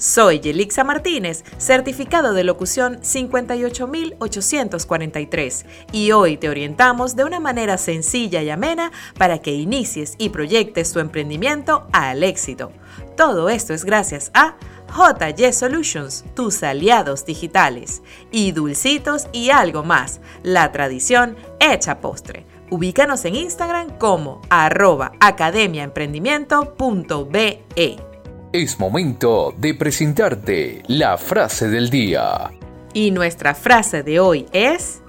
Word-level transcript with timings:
Soy 0.00 0.40
Yelixa 0.40 0.82
Martínez, 0.82 1.44
certificado 1.58 2.32
de 2.32 2.42
locución 2.42 2.98
58843 3.02 5.66
y 5.92 6.10
hoy 6.12 6.38
te 6.38 6.48
orientamos 6.48 7.16
de 7.16 7.24
una 7.24 7.38
manera 7.38 7.76
sencilla 7.76 8.42
y 8.42 8.48
amena 8.48 8.92
para 9.18 9.40
que 9.40 9.52
inicies 9.52 10.14
y 10.16 10.30
proyectes 10.30 10.94
tu 10.94 11.00
emprendimiento 11.00 11.86
al 11.92 12.24
éxito. 12.24 12.72
Todo 13.14 13.50
esto 13.50 13.74
es 13.74 13.84
gracias 13.84 14.30
a 14.32 14.56
JY 14.88 15.52
Solutions, 15.52 16.24
tus 16.34 16.62
aliados 16.62 17.26
digitales, 17.26 18.00
y 18.32 18.52
Dulcitos 18.52 19.26
y 19.32 19.50
algo 19.50 19.82
más, 19.82 20.22
la 20.42 20.72
tradición 20.72 21.36
hecha 21.58 22.00
postre. 22.00 22.46
Ubícanos 22.70 23.26
en 23.26 23.34
Instagram 23.34 23.98
como 23.98 24.40
arroba 24.48 25.12
academiaemprendimiento.be. 25.20 28.09
Es 28.52 28.80
momento 28.80 29.54
de 29.58 29.74
presentarte 29.74 30.82
la 30.88 31.16
frase 31.18 31.68
del 31.68 31.88
día. 31.88 32.50
Y 32.92 33.12
nuestra 33.12 33.54
frase 33.54 34.02
de 34.02 34.18
hoy 34.18 34.46
es, 34.50 35.02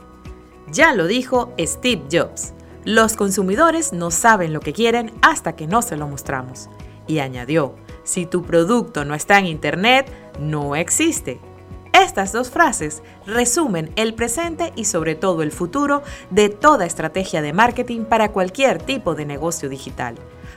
ya 0.72 0.94
lo 0.94 1.08
dijo 1.08 1.52
Steve 1.60 2.04
Jobs, 2.12 2.54
los 2.86 3.16
consumidores 3.16 3.94
no 3.94 4.12
saben 4.12 4.54
lo 4.54 4.60
que 4.60 4.74
quieren 4.74 5.12
hasta 5.24 5.56
que 5.56 5.66
no 5.66 5.82
se 5.82 5.98
lo 5.98 6.08
mostramos. 6.08 6.70
Y 7.08 7.18
añadió, 7.18 7.74
si 8.04 8.28
tu 8.28 8.44
producto 8.44 9.06
no 9.06 9.16
está 9.16 9.40
en 9.40 9.48
Internet, 9.48 10.08
no 10.40 10.76
existe. 10.76 11.40
Estas 11.94 12.34
dos 12.34 12.52
frases 12.52 13.02
resumen 13.26 13.92
el 13.96 14.14
presente 14.14 14.72
y 14.76 14.86
sobre 14.86 15.16
todo 15.16 15.42
el 15.42 15.52
futuro 15.52 16.04
de 16.30 16.50
toda 16.50 16.86
estrategia 16.86 17.42
de 17.42 17.54
marketing 17.54 18.02
para 18.02 18.32
cualquier 18.32 18.80
tipo 18.84 19.16
de 19.16 19.26
negocio 19.26 19.68
digital. 19.68 20.14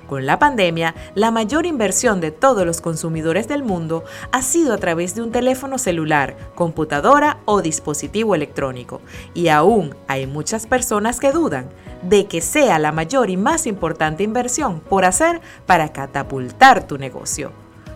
Con 0.07 0.27
la 0.27 0.39
pandemia, 0.39 0.95
la 1.15 1.31
mayor 1.31 1.65
inversión 1.67 2.21
de 2.21 2.31
todos 2.31 2.67
los 2.67 2.81
consumidores 2.81 3.49
del 3.49 3.63
mundo 3.63 4.05
ha 4.33 4.43
sido 4.43 4.75
a 4.75 4.79
través 4.79 5.15
de 5.15 5.23
un 5.23 5.33
teléfono 5.33 5.79
celular, 5.79 6.37
computadora 6.55 7.39
o 7.47 7.63
dispositivo 7.63 8.35
electrónico. 8.35 9.01
Y 9.33 9.49
aún 9.49 9.95
hay 10.07 10.27
muchas 10.27 10.67
personas 10.67 11.21
que 11.21 11.33
dudan 11.33 11.71
de 12.03 12.27
que 12.27 12.41
sea 12.41 12.79
la 12.79 12.93
mayor 12.93 13.31
y 13.31 13.37
más 13.37 13.67
importante 13.67 14.23
inversión 14.23 14.81
por 14.81 15.05
hacer 15.05 15.41
para 15.67 15.93
catapultar 15.93 16.87
tu 16.87 16.99
negocio. 16.99 17.53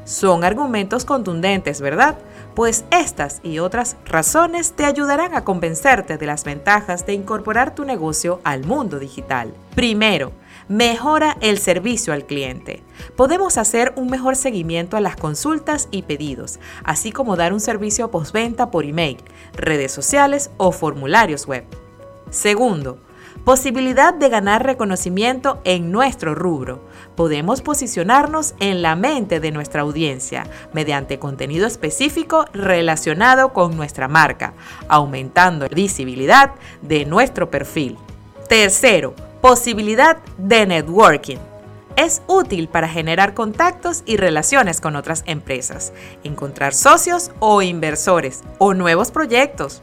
Son 0.08 0.42
argumentos 0.42 1.04
contundentes, 1.04 1.82
¿verdad? 1.82 2.16
Pues 2.54 2.86
estas 2.90 3.40
y 3.42 3.58
otras 3.58 3.96
razones 4.06 4.72
te 4.72 4.86
ayudarán 4.86 5.34
a 5.34 5.44
convencerte 5.44 6.16
de 6.16 6.24
las 6.24 6.44
ventajas 6.44 7.04
de 7.04 7.12
incorporar 7.12 7.74
tu 7.74 7.84
negocio 7.84 8.40
al 8.42 8.64
mundo 8.64 8.98
digital. 8.98 9.52
Primero, 9.74 10.32
mejora 10.68 11.36
el 11.40 11.58
servicio 11.58 12.12
al 12.12 12.26
cliente. 12.26 12.82
Podemos 13.16 13.58
hacer 13.58 13.92
un 13.96 14.08
mejor 14.08 14.36
seguimiento 14.36 14.96
a 14.96 15.00
las 15.00 15.16
consultas 15.16 15.88
y 15.90 16.02
pedidos, 16.02 16.60
así 16.84 17.12
como 17.12 17.36
dar 17.36 17.52
un 17.52 17.60
servicio 17.60 18.10
postventa 18.10 18.70
por 18.70 18.84
email, 18.84 19.18
redes 19.54 19.92
sociales 19.92 20.50
o 20.56 20.72
formularios 20.72 21.46
web. 21.46 21.64
Segundo, 22.30 22.98
posibilidad 23.44 24.12
de 24.12 24.28
ganar 24.28 24.64
reconocimiento 24.64 25.60
en 25.64 25.90
nuestro 25.90 26.34
rubro. 26.34 26.84
Podemos 27.14 27.62
posicionarnos 27.62 28.54
en 28.60 28.82
la 28.82 28.94
mente 28.96 29.40
de 29.40 29.50
nuestra 29.50 29.82
audiencia 29.82 30.46
mediante 30.72 31.18
contenido 31.18 31.66
específico 31.66 32.44
relacionado 32.52 33.52
con 33.52 33.76
nuestra 33.76 34.08
marca, 34.08 34.54
aumentando 34.88 35.66
la 35.66 35.74
visibilidad 35.74 36.52
de 36.82 37.06
nuestro 37.06 37.50
perfil. 37.50 37.96
Tercero, 38.48 39.14
Posibilidad 39.40 40.16
de 40.36 40.66
networking. 40.66 41.36
Es 41.94 42.22
útil 42.26 42.68
para 42.68 42.88
generar 42.88 43.34
contactos 43.34 44.02
y 44.04 44.16
relaciones 44.16 44.80
con 44.80 44.96
otras 44.96 45.22
empresas, 45.26 45.92
encontrar 46.24 46.74
socios 46.74 47.30
o 47.38 47.62
inversores 47.62 48.42
o 48.58 48.74
nuevos 48.74 49.12
proyectos. 49.12 49.80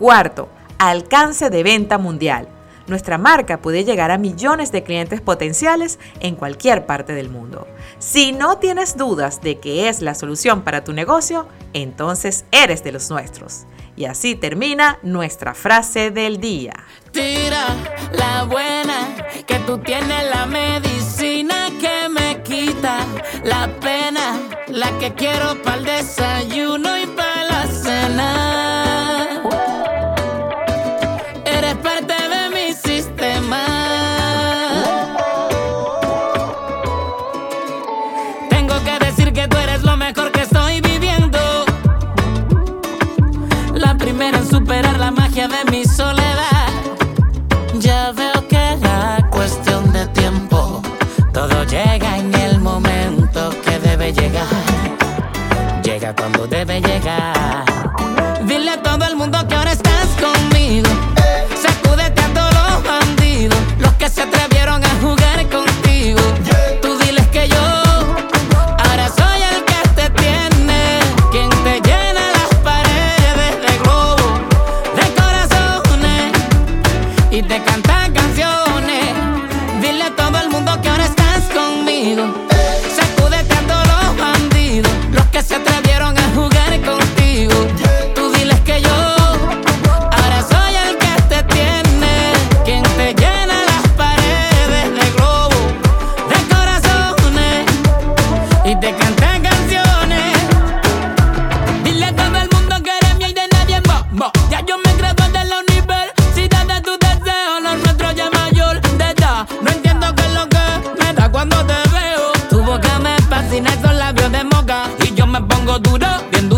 Cuarto, 0.00 0.48
alcance 0.78 1.50
de 1.50 1.62
venta 1.62 1.98
mundial. 1.98 2.48
Nuestra 2.88 3.16
marca 3.16 3.62
puede 3.62 3.84
llegar 3.84 4.10
a 4.10 4.18
millones 4.18 4.72
de 4.72 4.82
clientes 4.82 5.20
potenciales 5.20 6.00
en 6.18 6.34
cualquier 6.34 6.84
parte 6.84 7.14
del 7.14 7.28
mundo. 7.28 7.68
Si 8.00 8.32
no 8.32 8.58
tienes 8.58 8.96
dudas 8.96 9.40
de 9.40 9.60
que 9.60 9.88
es 9.88 10.02
la 10.02 10.16
solución 10.16 10.62
para 10.62 10.82
tu 10.82 10.92
negocio, 10.92 11.46
entonces 11.74 12.44
eres 12.50 12.82
de 12.82 12.90
los 12.90 13.08
nuestros. 13.08 13.66
Y 14.00 14.06
así 14.06 14.34
termina 14.34 14.98
nuestra 15.02 15.52
frase 15.52 16.10
del 16.10 16.40
día. 16.40 16.72
Tira 17.12 17.66
la 18.12 18.44
buena, 18.44 19.14
que 19.46 19.58
tú 19.66 19.76
tienes 19.76 20.24
la 20.30 20.46
medicina 20.46 21.68
que 21.78 22.08
me 22.08 22.42
quita 22.42 23.04
la 23.44 23.68
pena, 23.78 24.40
la 24.68 24.90
que 24.98 25.12
quiero 25.12 25.60
para 25.62 25.76
el 25.76 25.84
desayuno 25.84 26.96
y 26.96 27.08
para 27.08 27.29
giving 45.40 45.70
me 45.70 45.84
so 45.84 46.19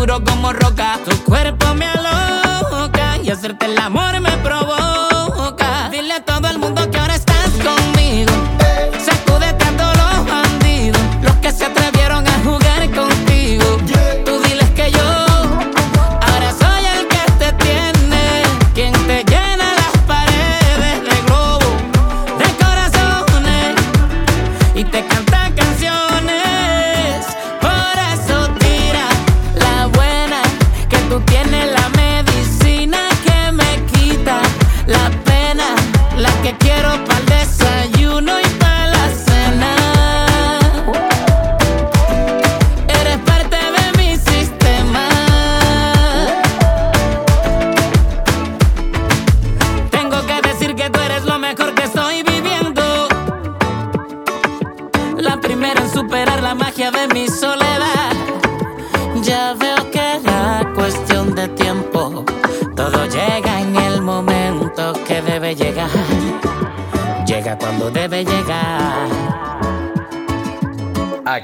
duro 0.05 0.21
como 0.25 0.51
roca. 0.51 0.99
Tu 1.05 1.15
cuerpo 1.23 1.73
me 1.75 1.85
aloca 1.87 3.17
y 3.23 3.29
hacerte 3.29 3.67
el 3.67 3.77
amor 3.77 4.19
me 4.19 4.32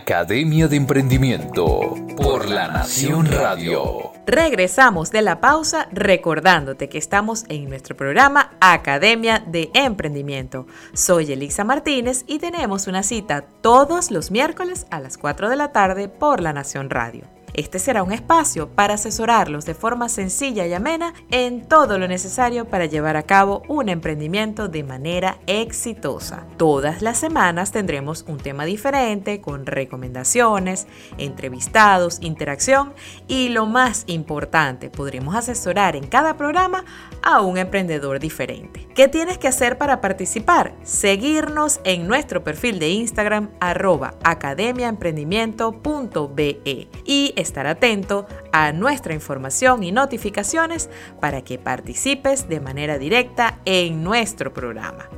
Academia 0.10 0.68
de 0.68 0.76
Emprendimiento 0.76 1.94
por 2.18 2.50
La 2.50 2.68
Nación 2.68 3.28
Radio. 3.28 4.12
Regresamos 4.26 5.12
de 5.12 5.22
la 5.22 5.40
pausa 5.40 5.88
recordándote 5.92 6.90
que 6.90 6.98
estamos 6.98 7.46
en 7.48 7.70
nuestro 7.70 7.96
programa 7.96 8.54
Academia 8.60 9.44
de 9.46 9.70
Emprendimiento. 9.76 10.66
Soy 10.94 11.32
Elisa 11.32 11.64
Martínez 11.64 12.24
y 12.26 12.40
tenemos 12.40 12.88
una 12.88 13.04
cita 13.04 13.46
todos 13.62 14.10
los 14.10 14.32
miércoles 14.32 14.88
a 14.90 15.00
las 15.00 15.20
4 15.20 15.48
de 15.48 15.56
la 15.56 15.72
tarde 15.72 16.10
por 16.10 16.42
La 16.42 16.54
Nación 16.54 16.90
Radio. 16.90 17.26
Este 17.54 17.80
será 17.80 18.04
un 18.04 18.12
espacio 18.12 18.70
para 18.70 18.96
asesorarlos 18.96 19.66
de 19.66 19.74
forma 19.74 20.10
sencilla 20.10 20.66
y 20.66 20.74
amena 20.74 21.14
en 21.32 21.68
todo 21.68 21.98
lo 21.98 22.08
necesario 22.08 22.66
para 22.66 22.86
llevar 22.86 23.18
a 23.18 23.24
cabo 23.24 23.64
un 23.68 23.90
emprendimiento 23.90 24.68
de 24.68 24.84
manera 24.84 25.40
exitosa. 25.48 26.46
Todas 26.58 27.02
las 27.02 27.18
semanas 27.18 27.72
tendremos 27.72 28.26
un 28.28 28.38
tema 28.38 28.66
diferente 28.66 29.42
con 29.42 29.66
recomendaciones, 29.66 30.88
entrevistados, 31.18 32.20
interacción 32.22 32.94
y 33.28 33.50
lo 33.50 33.66
más 33.66 34.04
importante, 34.08 34.90
podremos 34.90 35.36
asesorar 35.36 35.96
en 35.96 36.08
cada 36.08 36.38
programa 36.38 36.86
a 37.22 37.42
un 37.42 37.58
emprendedor 37.58 38.20
diferente. 38.20 38.88
¿Qué 38.96 39.08
tienes 39.08 39.38
que 39.38 39.48
hacer 39.48 39.78
para 39.78 40.02
participar? 40.02 40.74
Seguirnos 40.84 41.80
en 41.84 42.08
nuestro 42.08 42.44
perfil 42.44 42.80
de 42.80 42.90
Instagram 42.90 43.52
arroba 43.60 44.16
academiaemprendimiento.be 44.24 46.88
y 47.06 47.34
estar 47.40 47.68
atento 47.68 48.28
a 48.52 48.72
nuestra 48.72 49.14
información 49.14 49.84
y 49.84 49.92
notificaciones 49.92 50.90
para 51.20 51.42
que 51.42 51.58
participes 51.58 52.50
de 52.50 52.60
manera 52.60 52.98
directa 52.98 53.60
en 53.66 54.04
nuestro 54.04 54.54
programa. 54.54 55.10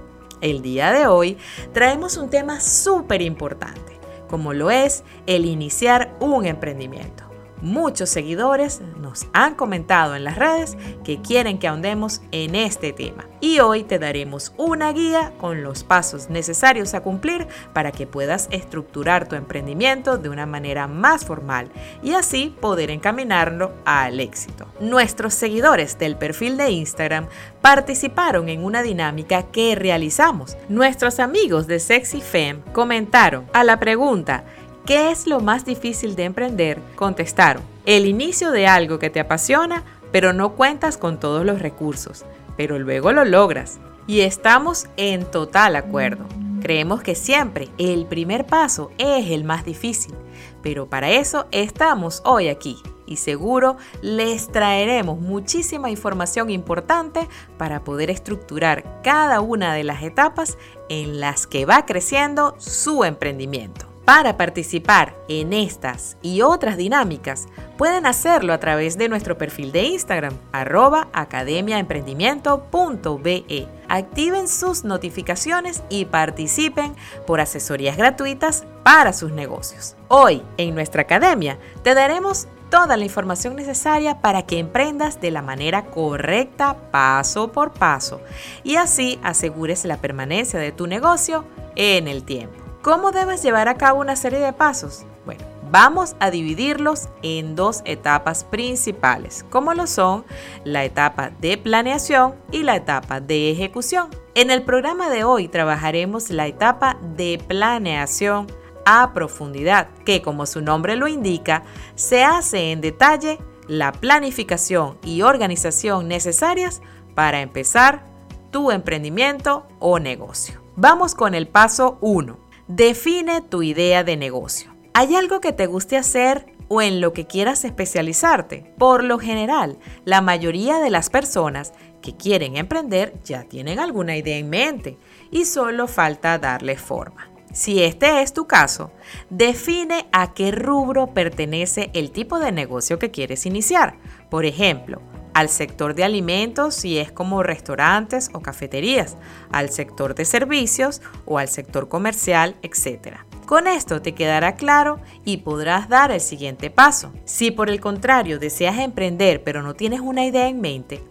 El 0.42 0.62
día 0.62 0.92
de 0.92 1.08
hoy 1.08 1.38
traemos 1.74 2.18
un 2.18 2.30
tema 2.30 2.60
súper 2.60 3.22
importante, 3.22 4.00
como 4.28 4.54
lo 4.54 4.72
es 4.72 5.04
el 5.28 5.46
iniciar 5.46 6.16
un 6.20 6.46
emprendimiento. 6.46 7.31
Muchos 7.62 8.10
seguidores 8.10 8.82
nos 9.00 9.28
han 9.34 9.56
comentado 9.56 10.16
en 10.16 10.24
las 10.24 10.36
redes 10.36 10.78
que 11.04 11.22
quieren 11.22 11.60
que 11.60 11.68
ahondemos 11.68 12.22
en 12.32 12.56
este 12.56 12.92
tema. 12.92 13.28
Y 13.40 13.60
hoy 13.60 13.84
te 13.84 14.00
daremos 14.00 14.54
una 14.58 14.92
guía 14.94 15.34
con 15.40 15.64
los 15.64 15.84
pasos 15.84 16.30
necesarios 16.30 16.94
a 16.94 17.02
cumplir 17.02 17.48
para 17.74 17.92
que 17.92 18.08
puedas 18.08 18.48
estructurar 18.52 19.28
tu 19.28 19.36
emprendimiento 19.36 20.18
de 20.18 20.30
una 20.30 20.46
manera 20.46 20.88
más 20.88 21.26
formal 21.26 21.70
y 22.04 22.14
así 22.14 22.56
poder 22.62 22.92
encaminarlo 22.92 23.72
al 23.86 24.20
éxito. 24.20 24.68
Nuestros 24.80 25.34
seguidores 25.34 25.98
del 25.98 26.18
perfil 26.18 26.58
de 26.58 26.72
Instagram 26.72 27.28
participaron 27.62 28.50
en 28.50 28.64
una 28.64 28.82
dinámica 28.82 29.44
que 29.44 29.76
realizamos. 29.76 30.58
Nuestros 30.70 31.20
amigos 31.20 31.68
de 31.68 31.80
Sexy 31.80 32.22
Femme 32.22 32.62
comentaron 32.74 33.46
a 33.54 33.64
la 33.64 33.80
pregunta 33.80 34.46
¿Qué 34.86 35.12
es 35.12 35.28
lo 35.28 35.40
más 35.40 35.64
difícil 35.64 36.16
de 36.16 36.24
emprender? 36.24 36.82
Contestaron, 36.96 37.62
el 37.86 38.08
inicio 38.08 38.52
de 38.52 38.66
algo 38.66 38.98
que 38.98 39.12
te 39.12 39.20
apasiona, 39.20 39.84
pero 40.12 40.34
no 40.34 40.56
cuentas 40.56 40.98
con 40.98 41.20
todos 41.20 41.46
los 41.46 41.62
recursos, 41.62 42.26
pero 42.58 42.80
luego 42.80 43.12
lo 43.12 43.24
logras. 43.24 43.80
Y 44.08 44.22
estamos 44.22 44.88
en 44.98 45.26
total 45.26 45.76
acuerdo. 45.76 46.26
Creemos 46.62 47.04
que 47.04 47.14
siempre 47.14 47.70
el 47.78 48.08
primer 48.08 48.48
paso 48.48 48.92
es 48.98 49.30
el 49.30 49.44
más 49.44 49.66
difícil, 49.66 50.16
pero 50.64 50.90
para 50.90 51.12
eso 51.12 51.46
estamos 51.52 52.24
hoy 52.26 52.48
aquí 52.50 52.82
y 53.06 53.18
seguro 53.18 53.78
les 54.02 54.52
traeremos 54.52 55.20
muchísima 55.20 55.92
información 55.92 56.50
importante 56.50 57.28
para 57.58 57.84
poder 57.84 58.10
estructurar 58.10 59.02
cada 59.04 59.42
una 59.42 59.76
de 59.76 59.84
las 59.84 60.02
etapas 60.02 60.58
en 60.90 61.20
las 61.20 61.46
que 61.46 61.66
va 61.66 61.86
creciendo 61.86 62.56
su 62.58 63.04
emprendimiento. 63.04 63.91
Para 64.06 64.36
participar 64.36 65.16
en 65.28 65.54
estas 65.54 66.18
y 66.24 66.42
otras 66.42 66.76
dinámicas, 66.76 67.46
pueden 67.78 68.08
hacerlo 68.08 68.52
a 68.52 68.60
través 68.60 68.98
de 68.98 69.10
nuestro 69.10 69.38
perfil 69.38 69.72
de 69.72 69.84
Instagram, 69.84 70.34
arroba 70.52 71.10
academiaemprendimiento.be. 71.14 73.68
Activen 73.88 74.48
sus 74.48 74.84
notificaciones 74.84 75.84
y 75.90 76.06
participen 76.06 76.96
por 77.28 77.42
asesorías 77.42 77.96
gratuitas 77.96 78.66
para 78.84 79.14
sus 79.14 79.32
negocios. 79.32 79.96
Hoy, 80.08 80.42
en 80.58 80.74
nuestra 80.74 81.04
academia, 81.04 81.60
te 81.84 81.94
daremos 81.94 82.48
toda 82.72 82.98
la 82.98 83.04
información 83.04 83.56
necesaria 83.56 84.20
para 84.20 84.48
que 84.48 84.58
emprendas 84.58 85.22
de 85.22 85.30
la 85.30 85.44
manera 85.44 85.86
correcta 85.86 86.76
paso 86.90 87.52
por 87.52 87.72
paso 87.72 88.20
y 88.64 88.78
así 88.78 89.20
asegures 89.22 89.86
la 89.86 89.98
permanencia 89.98 90.60
de 90.60 90.72
tu 90.72 90.88
negocio 90.88 91.46
en 91.76 92.08
el 92.08 92.24
tiempo. 92.24 92.61
¿Cómo 92.82 93.12
debes 93.12 93.44
llevar 93.44 93.68
a 93.68 93.76
cabo 93.76 94.00
una 94.00 94.16
serie 94.16 94.40
de 94.40 94.54
pasos? 94.54 95.06
Bueno, 95.24 95.44
vamos 95.70 96.16
a 96.20 96.32
dividirlos 96.32 97.10
en 97.22 97.56
dos 97.56 97.84
etapas 97.86 98.44
principales, 98.44 99.46
como 99.52 99.76
lo 99.76 99.86
son 99.86 100.26
la 100.64 100.84
etapa 100.84 101.30
de 101.30 101.60
planeación 101.60 102.34
y 102.52 102.64
la 102.64 102.76
etapa 102.76 103.20
de 103.20 103.52
ejecución. 103.52 104.10
En 104.34 104.50
el 104.50 104.64
programa 104.64 105.12
de 105.12 105.24
hoy 105.24 105.48
trabajaremos 105.48 106.32
la 106.32 106.48
etapa 106.48 106.98
de 107.16 107.40
planeación 107.48 108.48
a 108.84 109.14
profundidad, 109.14 109.90
que 110.04 110.24
como 110.24 110.48
su 110.48 110.62
nombre 110.62 110.96
lo 110.96 111.08
indica, 111.08 111.62
se 111.94 112.24
hace 112.24 112.72
en 112.72 112.82
detalle 112.82 113.38
la 113.68 113.92
planificación 113.92 114.98
y 115.04 115.22
organización 115.22 116.08
necesarias 116.08 116.82
para 117.14 117.42
empezar 117.42 118.08
tu 118.50 118.72
emprendimiento 118.72 119.68
o 119.78 120.00
negocio. 120.00 120.60
Vamos 120.76 121.14
con 121.14 121.36
el 121.36 121.48
paso 121.48 122.00
1 122.02 122.50
Define 122.74 123.42
tu 123.42 123.64
idea 123.64 124.06
de 124.06 124.16
negocio. 124.16 124.74
¿Hay 124.94 125.14
algo 125.18 125.42
que 125.42 125.52
te 125.52 125.66
guste 125.68 125.98
hacer 125.98 126.46
o 126.70 126.82
en 126.82 127.02
lo 127.02 127.12
que 127.12 127.28
quieras 127.28 127.66
especializarte? 127.66 128.74
Por 128.78 129.04
lo 129.04 129.20
general, 129.20 129.78
la 130.06 130.22
mayoría 130.22 130.80
de 130.80 130.90
las 130.90 131.10
personas 131.10 131.74
que 132.02 132.16
quieren 132.16 132.56
emprender 132.56 133.14
ya 133.26 133.44
tienen 133.44 133.78
alguna 133.78 134.16
idea 134.16 134.38
en 134.38 134.50
mente 134.50 134.98
y 135.32 135.44
solo 135.44 135.90
falta 135.90 136.38
darle 136.38 136.78
forma. 136.78 137.30
Si 137.52 137.84
este 137.84 138.22
es 138.22 138.32
tu 138.32 138.48
caso, 138.48 138.94
define 139.30 140.08
a 140.14 140.34
qué 140.34 140.52
rubro 140.52 141.08
pertenece 141.14 141.90
el 141.94 142.12
tipo 142.12 142.40
de 142.40 142.54
negocio 142.54 143.00
que 143.00 143.12
quieres 143.12 143.46
iniciar. 143.46 143.98
Por 144.30 144.46
ejemplo, 144.46 145.02
al 145.34 145.50
sector 145.50 145.96
de 145.96 146.04
alimentos 146.04 146.76
si 146.76 146.98
es 146.98 147.12
como 147.12 147.44
restaurantes 147.44 148.30
o 148.34 148.42
cafeterías, 148.42 149.18
al 149.52 149.70
sector 149.70 150.16
de 150.16 150.26
servicios 150.26 151.02
o 151.26 151.38
al 151.38 151.48
sector 151.48 151.88
comercial, 151.88 152.56
etc. 152.62 153.18
Con 153.46 153.68
esto 153.68 154.02
te 154.02 154.14
quedará 154.14 154.56
claro 154.56 155.00
y 155.26 155.38
podrás 155.38 155.90
dar 155.90 156.12
el 156.12 156.22
siguiente 156.22 156.70
paso. 156.70 157.12
Si 157.26 157.52
por 157.52 157.70
el 157.70 157.82
contrario 157.82 158.40
deseas 158.40 158.80
emprender 158.80 159.44
pero 159.44 159.62
no 159.62 159.74
tienes 159.74 160.00
una 160.00 160.26
idea 160.26 160.48
en 160.48 160.62
mente, 160.62 161.04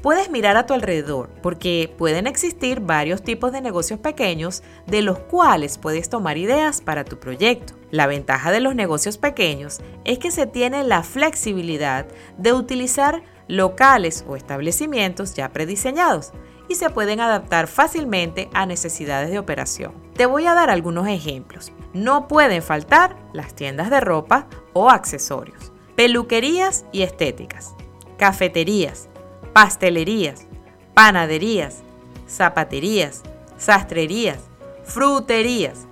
puedes 0.00 0.30
mirar 0.30 0.56
a 0.56 0.66
tu 0.66 0.74
alrededor 0.74 1.28
porque 1.42 1.92
pueden 1.98 2.26
existir 2.26 2.80
varios 2.80 3.22
tipos 3.22 3.50
de 3.52 3.60
negocios 3.60 3.98
pequeños 3.98 4.62
de 4.86 5.02
los 5.02 5.18
cuales 5.18 5.78
puedes 5.78 6.08
tomar 6.08 6.38
ideas 6.38 6.80
para 6.80 7.04
tu 7.04 7.18
proyecto. 7.18 7.74
La 7.90 8.06
ventaja 8.06 8.52
de 8.52 8.60
los 8.60 8.74
negocios 8.74 9.18
pequeños 9.18 9.80
es 10.04 10.18
que 10.18 10.30
se 10.30 10.46
tiene 10.46 10.84
la 10.84 11.02
flexibilidad 11.02 12.06
de 12.36 12.52
utilizar 12.52 13.22
locales 13.48 14.24
o 14.28 14.36
establecimientos 14.36 15.34
ya 15.34 15.48
prediseñados 15.52 16.32
y 16.68 16.74
se 16.74 16.90
pueden 16.90 17.20
adaptar 17.20 17.66
fácilmente 17.66 18.50
a 18.52 18.66
necesidades 18.66 19.30
de 19.30 19.38
operación. 19.38 19.92
Te 20.14 20.26
voy 20.26 20.46
a 20.46 20.54
dar 20.54 20.70
algunos 20.70 21.08
ejemplos. 21.08 21.72
No 21.94 22.28
pueden 22.28 22.62
faltar 22.62 23.16
las 23.32 23.54
tiendas 23.54 23.90
de 23.90 24.00
ropa 24.00 24.46
o 24.74 24.90
accesorios, 24.90 25.72
peluquerías 25.96 26.84
y 26.92 27.02
estéticas, 27.02 27.74
cafeterías, 28.18 29.08
pastelerías, 29.54 30.46
panaderías, 30.92 31.82
zapaterías, 32.28 33.22
sastrerías, 33.56 34.40
fruterías. 34.84 35.86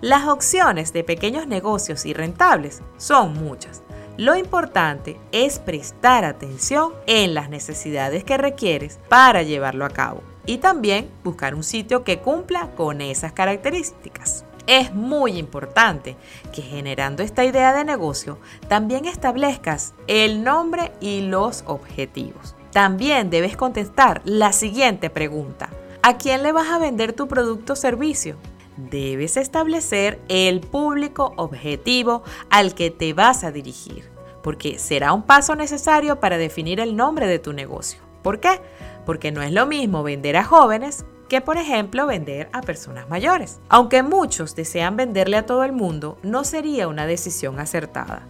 Las 0.00 0.26
opciones 0.26 0.92
de 0.92 1.04
pequeños 1.04 1.46
negocios 1.46 2.06
y 2.06 2.14
rentables 2.14 2.82
son 2.96 3.34
muchas 3.34 3.83
lo 4.16 4.36
importante 4.36 5.18
es 5.32 5.58
prestar 5.58 6.24
atención 6.24 6.92
en 7.06 7.34
las 7.34 7.50
necesidades 7.50 8.22
que 8.22 8.36
requieres 8.36 9.00
para 9.08 9.42
llevarlo 9.42 9.84
a 9.84 9.90
cabo 9.90 10.22
y 10.46 10.58
también 10.58 11.10
buscar 11.24 11.54
un 11.54 11.64
sitio 11.64 12.04
que 12.04 12.20
cumpla 12.20 12.70
con 12.76 13.00
esas 13.00 13.32
características. 13.32 14.44
Es 14.66 14.94
muy 14.94 15.36
importante 15.36 16.16
que 16.52 16.62
generando 16.62 17.22
esta 17.22 17.44
idea 17.44 17.72
de 17.74 17.84
negocio 17.84 18.38
también 18.68 19.04
establezcas 19.04 19.94
el 20.06 20.44
nombre 20.44 20.92
y 21.00 21.22
los 21.22 21.64
objetivos. 21.66 22.54
También 22.72 23.30
debes 23.30 23.56
contestar 23.56 24.22
la 24.24 24.52
siguiente 24.52 25.10
pregunta. 25.10 25.70
¿A 26.02 26.18
quién 26.18 26.42
le 26.42 26.52
vas 26.52 26.68
a 26.68 26.78
vender 26.78 27.14
tu 27.14 27.28
producto 27.28 27.72
o 27.72 27.76
servicio? 27.76 28.36
Debes 28.76 29.36
establecer 29.36 30.20
el 30.28 30.60
público 30.60 31.32
objetivo 31.36 32.22
al 32.50 32.74
que 32.74 32.90
te 32.90 33.12
vas 33.12 33.44
a 33.44 33.52
dirigir, 33.52 34.10
porque 34.42 34.78
será 34.78 35.12
un 35.12 35.22
paso 35.22 35.54
necesario 35.54 36.20
para 36.20 36.38
definir 36.38 36.80
el 36.80 36.96
nombre 36.96 37.26
de 37.26 37.38
tu 37.38 37.52
negocio. 37.52 38.00
¿Por 38.22 38.40
qué? 38.40 38.60
Porque 39.04 39.32
no 39.32 39.42
es 39.42 39.52
lo 39.52 39.66
mismo 39.66 40.02
vender 40.02 40.36
a 40.36 40.44
jóvenes 40.44 41.04
que, 41.28 41.40
por 41.40 41.56
ejemplo, 41.56 42.06
vender 42.06 42.48
a 42.52 42.60
personas 42.60 43.08
mayores. 43.08 43.60
Aunque 43.68 44.02
muchos 44.02 44.54
desean 44.54 44.96
venderle 44.96 45.36
a 45.36 45.46
todo 45.46 45.64
el 45.64 45.72
mundo, 45.72 46.18
no 46.22 46.44
sería 46.44 46.88
una 46.88 47.06
decisión 47.06 47.58
acertada. 47.60 48.26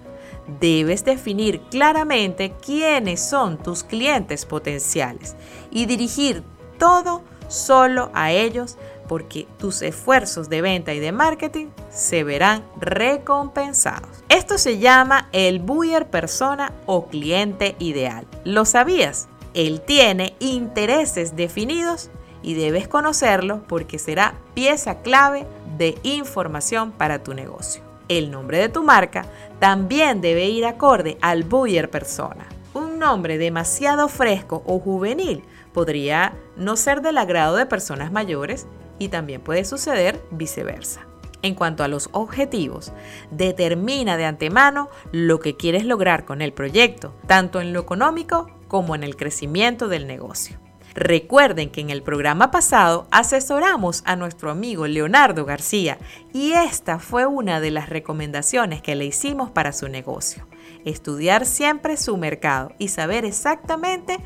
Debes 0.60 1.04
definir 1.04 1.60
claramente 1.70 2.54
quiénes 2.64 3.20
son 3.20 3.56
tus 3.56 3.82
clientes 3.82 4.44
potenciales 4.44 5.36
y 5.70 5.86
dirigir 5.86 6.42
todo 6.78 7.22
solo 7.48 8.10
a 8.14 8.32
ellos 8.32 8.76
porque 9.08 9.46
tus 9.58 9.82
esfuerzos 9.82 10.48
de 10.48 10.62
venta 10.62 10.94
y 10.94 11.00
de 11.00 11.12
marketing 11.12 11.66
se 11.90 12.24
verán 12.24 12.64
recompensados. 12.80 14.24
Esto 14.28 14.58
se 14.58 14.78
llama 14.78 15.28
el 15.32 15.60
buyer 15.60 16.08
persona 16.10 16.72
o 16.86 17.06
cliente 17.06 17.76
ideal. 17.78 18.26
¿Lo 18.44 18.64
sabías? 18.64 19.28
Él 19.54 19.80
tiene 19.80 20.34
intereses 20.40 21.36
definidos 21.36 22.10
y 22.42 22.54
debes 22.54 22.88
conocerlo 22.88 23.62
porque 23.68 23.98
será 23.98 24.34
pieza 24.54 25.02
clave 25.02 25.46
de 25.78 25.96
información 26.02 26.92
para 26.92 27.22
tu 27.22 27.34
negocio. 27.34 27.82
El 28.08 28.30
nombre 28.30 28.58
de 28.58 28.68
tu 28.68 28.82
marca 28.82 29.24
también 29.60 30.20
debe 30.20 30.46
ir 30.46 30.66
acorde 30.66 31.16
al 31.22 31.44
buyer 31.44 31.90
persona. 31.90 32.46
Un 32.74 32.98
nombre 32.98 33.38
demasiado 33.38 34.08
fresco 34.08 34.62
o 34.66 34.78
juvenil 34.78 35.42
podría 35.72 36.34
no 36.56 36.76
ser 36.76 37.00
del 37.00 37.18
agrado 37.18 37.56
de 37.56 37.66
personas 37.66 38.12
mayores 38.12 38.66
y 38.98 39.08
también 39.08 39.40
puede 39.40 39.64
suceder 39.64 40.22
viceversa. 40.30 41.06
En 41.42 41.54
cuanto 41.54 41.84
a 41.84 41.88
los 41.88 42.08
objetivos, 42.12 42.92
determina 43.30 44.16
de 44.16 44.24
antemano 44.24 44.88
lo 45.12 45.40
que 45.40 45.56
quieres 45.56 45.84
lograr 45.84 46.24
con 46.24 46.40
el 46.40 46.54
proyecto, 46.54 47.14
tanto 47.26 47.60
en 47.60 47.74
lo 47.74 47.80
económico 47.80 48.48
como 48.66 48.94
en 48.94 49.02
el 49.02 49.14
crecimiento 49.14 49.88
del 49.88 50.06
negocio. 50.06 50.58
Recuerden 50.94 51.70
que 51.70 51.80
en 51.80 51.90
el 51.90 52.02
programa 52.02 52.52
pasado 52.52 53.08
asesoramos 53.10 54.02
a 54.06 54.14
nuestro 54.14 54.50
amigo 54.50 54.86
Leonardo 54.86 55.44
García 55.44 55.98
y 56.32 56.52
esta 56.52 57.00
fue 57.00 57.26
una 57.26 57.60
de 57.60 57.72
las 57.72 57.90
recomendaciones 57.90 58.80
que 58.80 58.94
le 58.94 59.04
hicimos 59.04 59.50
para 59.50 59.72
su 59.72 59.88
negocio. 59.88 60.46
Estudiar 60.84 61.46
siempre 61.46 61.96
su 61.96 62.16
mercado 62.16 62.72
y 62.78 62.88
saber 62.88 63.24
exactamente 63.24 64.18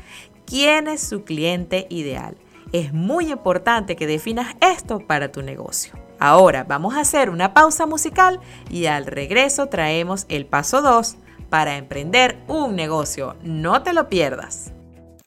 quién 0.45 0.87
es 0.87 1.01
su 1.01 1.23
cliente 1.23 1.87
ideal. 1.89 2.37
Es 2.71 2.93
muy 2.93 3.31
importante 3.31 3.95
que 3.95 4.05
definas 4.05 4.55
esto 4.61 4.99
para 4.99 5.31
tu 5.31 5.41
negocio. 5.41 5.93
Ahora 6.19 6.65
vamos 6.65 6.95
a 6.95 7.01
hacer 7.01 7.29
una 7.29 7.53
pausa 7.53 7.87
musical 7.87 8.39
y 8.69 8.85
al 8.85 9.05
regreso 9.05 9.67
traemos 9.67 10.25
el 10.29 10.45
paso 10.45 10.81
2 10.81 11.15
para 11.49 11.77
emprender 11.77 12.37
un 12.47 12.75
negocio. 12.75 13.35
No 13.41 13.81
te 13.81 13.93
lo 13.93 14.07
pierdas. 14.07 14.71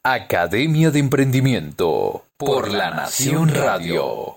Academia 0.05 0.91
de 0.91 1.01
Emprendimiento 1.01 2.25
por 2.37 2.71
La 2.71 2.91
Nación 2.91 3.49
Radio. 3.49 4.37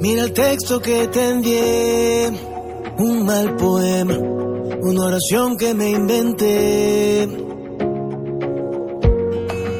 Mira 0.00 0.22
el 0.22 0.32
texto 0.32 0.80
que 0.80 1.08
te 1.08 1.30
envié, 1.30 2.30
un 2.98 3.24
mal 3.24 3.56
poema, 3.56 4.16
una 4.16 5.04
oración 5.04 5.56
que 5.56 5.74
me 5.74 5.90
inventé. 5.90 7.26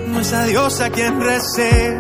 No 0.09 0.21
es 0.21 0.33
a 0.33 0.45
Dios 0.47 0.81
a 0.81 0.91
quien 0.91 1.21
recé, 1.21 1.97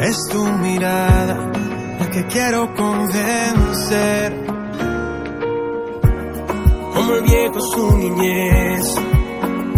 es 0.00 0.18
tu 0.30 0.44
mirada 0.44 1.52
la 1.98 2.10
que 2.10 2.26
quiero 2.26 2.74
convencer. 2.74 4.45
Como 7.06 7.18
el 7.18 7.22
viejo 7.22 7.60
su 7.60 7.96
niñez, 7.98 8.96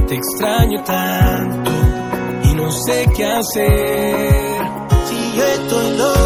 te 0.07 0.15
extraño 0.15 0.83
tanto 0.83 1.71
y 2.43 2.55
no 2.55 2.73
sé 2.73 3.07
qué 3.15 3.27
hacer. 3.27 4.63
Si 5.05 5.37
yo 5.37 5.45
estoy 5.45 5.99
loco 5.99 6.18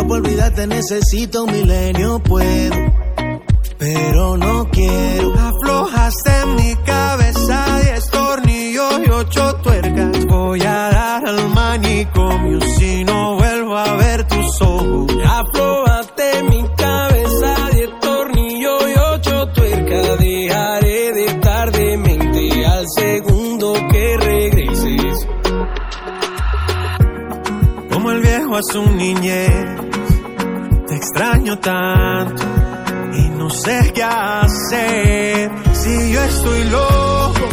pero 0.00 0.08
por 0.08 0.18
olvidarte 0.18 0.66
necesito 0.66 1.44
un 1.44 1.52
milenio, 1.52 2.20
puedo, 2.20 2.76
pero 3.78 4.36
no 4.36 4.68
quiero. 4.70 5.34
Aflojaste 5.34 6.46
mi 6.56 6.74
cabeza, 6.84 7.80
diez 7.82 8.10
tornillos 8.10 9.00
y 9.06 9.10
ocho 9.10 9.54
tuercas. 9.56 10.26
Voy 10.26 10.62
a 10.62 10.90
dar 10.90 11.26
al 11.26 11.48
manicomio 11.50 12.60
si 12.78 13.04
no 13.04 13.36
vuelvo 13.36 13.76
a 13.76 13.96
ver 13.96 14.26
tus 14.26 14.62
ojos. 14.62 15.12
Aflojaste 15.26 16.42
mi 16.44 16.60
a 28.60 28.62
su 28.72 28.82
niñez. 28.90 29.89
Extraño 31.50 31.58
tanto 31.58 32.42
y 33.16 33.28
no 33.30 33.50
sé 33.50 33.92
qué 33.92 34.04
hacer. 34.04 35.50
Si 35.72 36.12
yo 36.12 36.22
estoy 36.22 36.64
loco, 36.64 37.48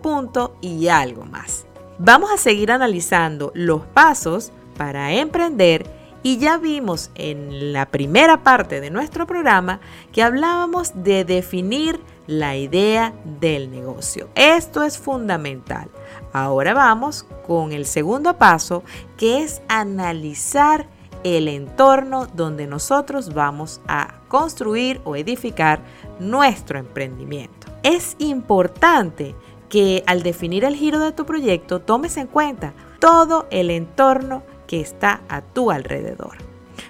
y 0.61 0.87
algo 0.87 1.25
más. 1.25 1.67
Vamos 1.99 2.31
a 2.31 2.37
seguir 2.37 2.71
analizando 2.71 3.51
los 3.53 3.85
pasos 3.85 4.51
para 4.77 5.13
emprender 5.13 5.98
y 6.23 6.37
ya 6.37 6.57
vimos 6.57 7.11
en 7.15 7.73
la 7.73 7.85
primera 7.87 8.43
parte 8.43 8.81
de 8.81 8.89
nuestro 8.89 9.25
programa 9.25 9.79
que 10.11 10.23
hablábamos 10.23 10.91
de 11.03 11.25
definir 11.25 11.99
la 12.27 12.55
idea 12.55 13.13
del 13.39 13.71
negocio. 13.71 14.29
Esto 14.35 14.83
es 14.83 14.97
fundamental. 14.97 15.89
Ahora 16.31 16.73
vamos 16.73 17.25
con 17.47 17.71
el 17.71 17.85
segundo 17.85 18.37
paso 18.37 18.83
que 19.17 19.43
es 19.43 19.61
analizar 19.67 20.87
el 21.23 21.47
entorno 21.47 22.27
donde 22.27 22.67
nosotros 22.67 23.33
vamos 23.33 23.81
a 23.87 24.21
construir 24.27 25.01
o 25.05 25.15
edificar 25.15 25.81
nuestro 26.19 26.79
emprendimiento. 26.79 27.67
Es 27.83 28.15
importante 28.19 29.35
que 29.69 30.03
al 30.07 30.23
definir 30.23 30.65
el 30.65 30.75
giro 30.75 30.99
de 30.99 31.11
tu 31.11 31.25
proyecto 31.25 31.79
tomes 31.79 32.17
en 32.17 32.27
cuenta 32.27 32.73
todo 32.99 33.47
el 33.51 33.69
entorno 33.69 34.43
que 34.69 34.79
está 34.81 35.21
a 35.29 35.41
tu 35.41 35.71
alrededor. 35.71 36.37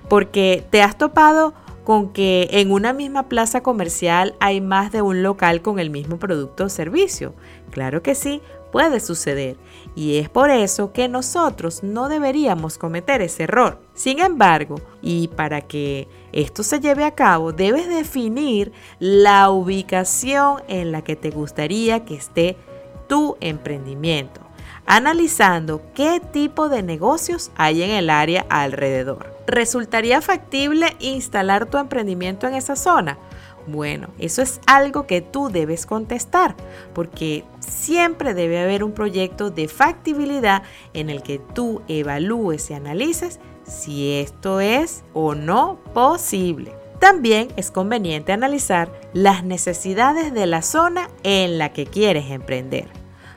Porque 0.09 0.65
te 0.69 0.81
has 0.81 0.97
topado 0.97 1.53
con 1.85 2.09
que 2.09 2.49
en 2.51 2.73
una 2.73 2.91
misma 2.91 3.29
plaza 3.29 3.63
comercial 3.63 4.35
hay 4.41 4.59
más 4.59 4.91
de 4.91 5.01
un 5.01 5.23
local 5.23 5.61
con 5.61 5.79
el 5.79 5.89
mismo 5.89 6.19
producto 6.19 6.65
o 6.65 6.69
servicio. 6.69 7.33
Claro 7.71 8.03
que 8.03 8.15
sí, 8.15 8.41
puede 8.73 8.99
suceder. 8.99 9.55
Y 9.95 10.17
es 10.17 10.27
por 10.27 10.49
eso 10.49 10.91
que 10.91 11.07
nosotros 11.07 11.81
no 11.81 12.09
deberíamos 12.09 12.77
cometer 12.77 13.21
ese 13.21 13.43
error. 13.43 13.79
Sin 13.93 14.19
embargo, 14.19 14.75
y 15.01 15.29
para 15.29 15.61
que 15.61 16.09
esto 16.33 16.63
se 16.63 16.81
lleve 16.81 17.05
a 17.05 17.15
cabo, 17.15 17.53
debes 17.53 17.87
definir 17.87 18.73
la 18.99 19.49
ubicación 19.51 20.61
en 20.67 20.91
la 20.91 21.01
que 21.01 21.15
te 21.15 21.29
gustaría 21.29 22.03
que 22.03 22.15
esté 22.15 22.57
tu 23.07 23.37
emprendimiento, 23.39 24.41
analizando 24.89 25.83
qué 25.93 26.19
tipo 26.19 26.67
de 26.67 26.81
negocios 26.81 27.51
hay 27.55 27.83
en 27.83 27.91
el 27.91 28.09
área 28.09 28.47
alrededor. 28.49 29.31
¿Resultaría 29.45 30.19
factible 30.19 30.95
instalar 30.99 31.67
tu 31.67 31.77
emprendimiento 31.77 32.47
en 32.47 32.55
esa 32.55 32.75
zona? 32.75 33.19
Bueno, 33.67 34.07
eso 34.17 34.41
es 34.41 34.59
algo 34.65 35.05
que 35.05 35.21
tú 35.21 35.49
debes 35.49 35.85
contestar, 35.85 36.55
porque 36.95 37.43
siempre 37.59 38.33
debe 38.33 38.59
haber 38.59 38.83
un 38.83 38.93
proyecto 38.93 39.51
de 39.51 39.67
factibilidad 39.67 40.63
en 40.93 41.11
el 41.11 41.21
que 41.21 41.37
tú 41.37 41.83
evalúes 41.87 42.71
y 42.71 42.73
analices 42.73 43.39
si 43.67 44.13
esto 44.13 44.59
es 44.59 45.03
o 45.13 45.35
no 45.35 45.77
posible. 45.93 46.73
También 46.97 47.49
es 47.57 47.69
conveniente 47.69 48.31
analizar 48.31 48.91
las 49.13 49.43
necesidades 49.43 50.33
de 50.33 50.47
la 50.47 50.63
zona 50.63 51.09
en 51.21 51.59
la 51.59 51.73
que 51.73 51.85
quieres 51.85 52.31
emprender. 52.31 52.87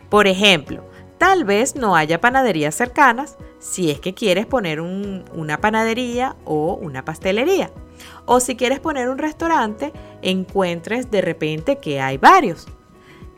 Por 0.09 0.27
ejemplo, 0.27 0.91
tal 1.23 1.45
vez 1.45 1.77
no 1.77 1.95
haya 1.95 2.21
panaderías 2.21 2.75
cercanas 2.75 3.37
si 3.61 3.93
es 3.93 4.01
que 4.01 4.13
quieres 4.13 4.45
poner 4.45 4.81
una 4.81 5.61
panadería 5.61 6.35
o 6.45 6.75
una 6.75 7.05
pastelería. 7.05 7.71
O 8.27 8.41
si 8.41 8.57
quieres 8.57 8.81
poner 8.81 9.09
un 9.09 9.19
restaurante, 9.19 9.93
encuentres 10.21 11.13
de 11.13 11.21
repente 11.21 11.79
que 11.79 12.01
hay 12.01 12.19
varios. 12.19 12.67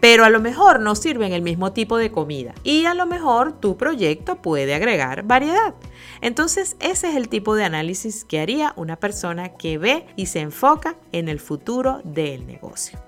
Pero 0.01 0.25
a 0.25 0.31
lo 0.31 0.41
mejor 0.41 0.81
no 0.81 0.95
sirven 0.95 1.35
el 1.35 1.43
mismo 1.43 1.75
tipo 1.75 1.99
de 1.99 2.11
comida 2.11 2.55
y 2.63 2.87
a 2.87 2.95
lo 2.95 3.05
mejor 3.05 3.53
tu 3.61 3.77
proyecto 3.77 4.37
puede 4.37 4.75
agregar 4.75 5.25
variedad. 5.25 5.75
Entonces 6.23 6.77
ese 6.81 7.11
es 7.11 7.17
el 7.17 7.29
tipo 7.29 7.55
de 7.55 7.65
análisis 7.65 8.25
que 8.25 8.41
haría 8.41 8.73
una 8.77 8.97
persona 8.97 9.51
que 9.57 9.77
ve 9.77 10.07
y 10.17 10.25
se 10.25 10.41
enfoca 10.41 10.97
en 11.13 11.29
el 11.29 11.39
futuro 11.39 12.01
del 12.03 12.47
negocio. 12.47 12.99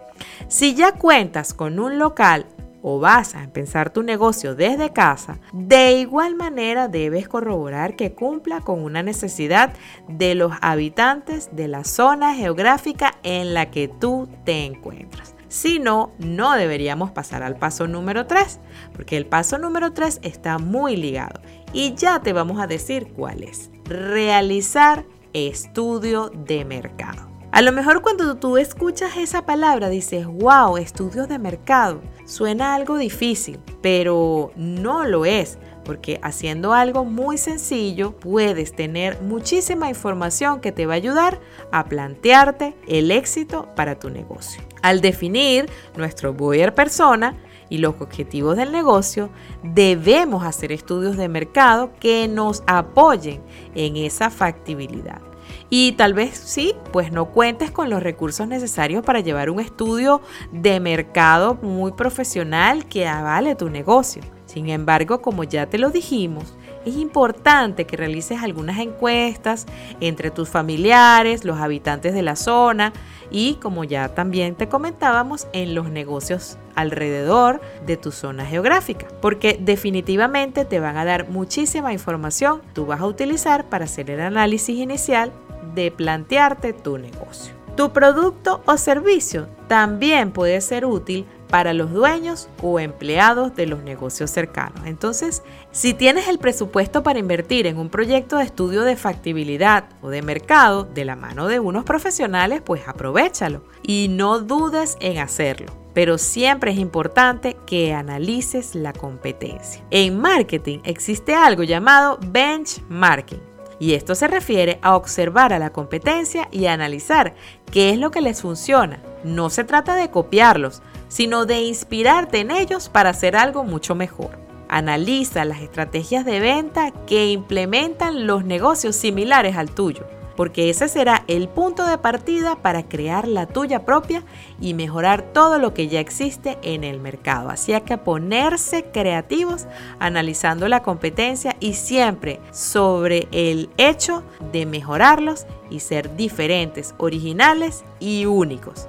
Si 0.48 0.74
ya 0.74 0.92
cuentas 0.92 1.54
con 1.54 1.78
un 1.78 1.98
local 1.98 2.44
o 2.88 3.00
vas 3.00 3.34
a 3.34 3.42
empezar 3.42 3.90
tu 3.90 4.04
negocio 4.04 4.54
desde 4.54 4.92
casa, 4.92 5.40
de 5.52 5.94
igual 5.94 6.36
manera 6.36 6.86
debes 6.86 7.26
corroborar 7.28 7.96
que 7.96 8.14
cumpla 8.14 8.60
con 8.60 8.84
una 8.84 9.02
necesidad 9.02 9.72
de 10.06 10.36
los 10.36 10.52
habitantes 10.60 11.48
de 11.50 11.66
la 11.66 11.82
zona 11.82 12.36
geográfica 12.36 13.18
en 13.24 13.54
la 13.54 13.72
que 13.72 13.88
tú 13.88 14.28
te 14.44 14.64
encuentras. 14.66 15.34
Si 15.48 15.80
no, 15.80 16.12
no 16.20 16.52
deberíamos 16.52 17.10
pasar 17.10 17.42
al 17.42 17.56
paso 17.56 17.88
número 17.88 18.28
3, 18.28 18.60
porque 18.94 19.16
el 19.16 19.26
paso 19.26 19.58
número 19.58 19.92
3 19.92 20.20
está 20.22 20.58
muy 20.58 20.94
ligado 20.94 21.40
y 21.72 21.96
ya 21.96 22.20
te 22.20 22.32
vamos 22.32 22.60
a 22.60 22.68
decir 22.68 23.08
cuál 23.12 23.42
es. 23.42 23.68
Realizar 23.86 25.04
estudio 25.32 26.30
de 26.32 26.64
mercado. 26.64 27.35
A 27.56 27.62
lo 27.62 27.72
mejor 27.72 28.02
cuando 28.02 28.34
tú 28.36 28.58
escuchas 28.58 29.16
esa 29.16 29.46
palabra 29.46 29.88
dices, 29.88 30.26
wow, 30.26 30.76
estudios 30.76 31.26
de 31.26 31.38
mercado. 31.38 32.02
Suena 32.26 32.74
algo 32.74 32.98
difícil, 32.98 33.58
pero 33.80 34.52
no 34.56 35.06
lo 35.06 35.24
es, 35.24 35.56
porque 35.82 36.20
haciendo 36.22 36.74
algo 36.74 37.06
muy 37.06 37.38
sencillo 37.38 38.12
puedes 38.12 38.76
tener 38.76 39.22
muchísima 39.22 39.88
información 39.88 40.60
que 40.60 40.70
te 40.70 40.84
va 40.84 40.92
a 40.92 40.96
ayudar 40.96 41.40
a 41.72 41.86
plantearte 41.86 42.76
el 42.86 43.10
éxito 43.10 43.70
para 43.74 43.98
tu 43.98 44.10
negocio. 44.10 44.62
Al 44.82 45.00
definir 45.00 45.66
nuestro 45.96 46.34
buyer 46.34 46.74
persona, 46.74 47.38
y 47.68 47.78
los 47.78 47.94
objetivos 48.00 48.56
del 48.56 48.70
negocio, 48.70 49.30
debemos 49.62 50.44
hacer 50.44 50.72
estudios 50.72 51.16
de 51.16 51.28
mercado 51.28 51.90
que 51.98 52.28
nos 52.28 52.62
apoyen 52.66 53.42
en 53.74 53.96
esa 53.96 54.30
factibilidad. 54.30 55.20
Y 55.68 55.92
tal 55.92 56.14
vez 56.14 56.36
sí, 56.36 56.74
pues 56.92 57.10
no 57.10 57.26
cuentes 57.26 57.70
con 57.70 57.90
los 57.90 58.02
recursos 58.02 58.46
necesarios 58.46 59.04
para 59.04 59.20
llevar 59.20 59.50
un 59.50 59.60
estudio 59.60 60.22
de 60.52 60.78
mercado 60.78 61.54
muy 61.60 61.92
profesional 61.92 62.86
que 62.86 63.08
avale 63.08 63.56
tu 63.56 63.68
negocio. 63.68 64.22
Sin 64.46 64.68
embargo, 64.68 65.20
como 65.20 65.42
ya 65.42 65.66
te 65.66 65.78
lo 65.78 65.90
dijimos, 65.90 66.54
es 66.86 66.96
importante 66.96 67.84
que 67.84 67.96
realices 67.96 68.42
algunas 68.42 68.78
encuestas 68.78 69.66
entre 70.00 70.30
tus 70.30 70.48
familiares, 70.48 71.44
los 71.44 71.58
habitantes 71.58 72.14
de 72.14 72.22
la 72.22 72.36
zona 72.36 72.92
y, 73.30 73.54
como 73.54 73.84
ya 73.84 74.08
también 74.08 74.54
te 74.54 74.68
comentábamos, 74.68 75.48
en 75.52 75.74
los 75.74 75.90
negocios 75.90 76.58
alrededor 76.76 77.60
de 77.86 77.96
tu 77.96 78.12
zona 78.12 78.46
geográfica, 78.46 79.08
porque 79.20 79.58
definitivamente 79.60 80.64
te 80.64 80.78
van 80.78 80.96
a 80.96 81.04
dar 81.04 81.28
muchísima 81.28 81.92
información 81.92 82.62
tú 82.72 82.86
vas 82.86 83.00
a 83.00 83.06
utilizar 83.06 83.64
para 83.68 83.86
hacer 83.86 84.10
el 84.10 84.20
análisis 84.20 84.78
inicial 84.78 85.32
de 85.74 85.90
plantearte 85.90 86.72
tu 86.72 86.98
negocio. 86.98 87.54
Tu 87.76 87.92
producto 87.92 88.62
o 88.66 88.78
servicio 88.78 89.48
también 89.68 90.30
puede 90.30 90.60
ser 90.60 90.86
útil 90.86 91.26
para 91.48 91.72
los 91.72 91.92
dueños 91.92 92.48
o 92.62 92.80
empleados 92.80 93.54
de 93.54 93.66
los 93.66 93.82
negocios 93.82 94.30
cercanos. 94.30 94.86
Entonces, 94.86 95.42
si 95.70 95.94
tienes 95.94 96.28
el 96.28 96.38
presupuesto 96.38 97.02
para 97.02 97.18
invertir 97.18 97.66
en 97.66 97.78
un 97.78 97.88
proyecto 97.88 98.38
de 98.38 98.44
estudio 98.44 98.82
de 98.82 98.96
factibilidad 98.96 99.84
o 100.02 100.10
de 100.10 100.22
mercado 100.22 100.84
de 100.84 101.04
la 101.04 101.16
mano 101.16 101.46
de 101.46 101.60
unos 101.60 101.84
profesionales, 101.84 102.62
pues 102.64 102.86
aprovechalo 102.86 103.62
y 103.82 104.08
no 104.10 104.40
dudes 104.40 104.96
en 105.00 105.18
hacerlo. 105.18 105.72
Pero 105.94 106.18
siempre 106.18 106.72
es 106.72 106.78
importante 106.78 107.56
que 107.66 107.94
analices 107.94 108.74
la 108.74 108.92
competencia. 108.92 109.82
En 109.90 110.18
marketing 110.18 110.80
existe 110.84 111.34
algo 111.34 111.62
llamado 111.62 112.18
benchmarking. 112.26 113.40
Y 113.78 113.94
esto 113.94 114.14
se 114.14 114.26
refiere 114.26 114.78
a 114.82 114.96
observar 114.96 115.52
a 115.52 115.58
la 115.58 115.70
competencia 115.70 116.48
y 116.50 116.66
analizar 116.66 117.34
qué 117.70 117.90
es 117.90 117.98
lo 117.98 118.10
que 118.10 118.22
les 118.22 118.40
funciona. 118.40 119.02
No 119.22 119.50
se 119.50 119.64
trata 119.64 119.94
de 119.94 120.10
copiarlos, 120.10 120.82
sino 121.08 121.46
de 121.46 121.62
inspirarte 121.62 122.40
en 122.40 122.50
ellos 122.50 122.88
para 122.88 123.10
hacer 123.10 123.36
algo 123.36 123.64
mucho 123.64 123.94
mejor. 123.94 124.38
Analiza 124.68 125.44
las 125.44 125.60
estrategias 125.60 126.24
de 126.24 126.40
venta 126.40 126.90
que 127.06 127.30
implementan 127.30 128.26
los 128.26 128.44
negocios 128.44 128.96
similares 128.96 129.56
al 129.56 129.70
tuyo, 129.70 130.06
porque 130.36 130.70
ese 130.70 130.88
será 130.88 131.24
el 131.28 131.48
punto 131.48 131.86
de 131.86 131.98
partida 131.98 132.56
para 132.56 132.88
crear 132.88 133.26
la 133.26 133.46
tuya 133.46 133.84
propia 133.84 134.24
y 134.60 134.74
mejorar 134.74 135.22
todo 135.32 135.58
lo 135.58 135.72
que 135.72 135.88
ya 135.88 136.00
existe 136.00 136.58
en 136.62 136.84
el 136.84 137.00
mercado. 137.00 137.48
Así 137.48 137.72
que 137.82 137.96
ponerse 137.96 138.84
creativos 138.92 139.66
analizando 139.98 140.68
la 140.68 140.82
competencia 140.82 141.56
y 141.60 141.74
siempre 141.74 142.40
sobre 142.50 143.28
el 143.30 143.70
hecho 143.76 144.24
de 144.52 144.66
mejorarlos 144.66 145.46
y 145.70 145.80
ser 145.80 146.16
diferentes, 146.16 146.94
originales 146.98 147.84
y 148.00 148.26
únicos. 148.26 148.88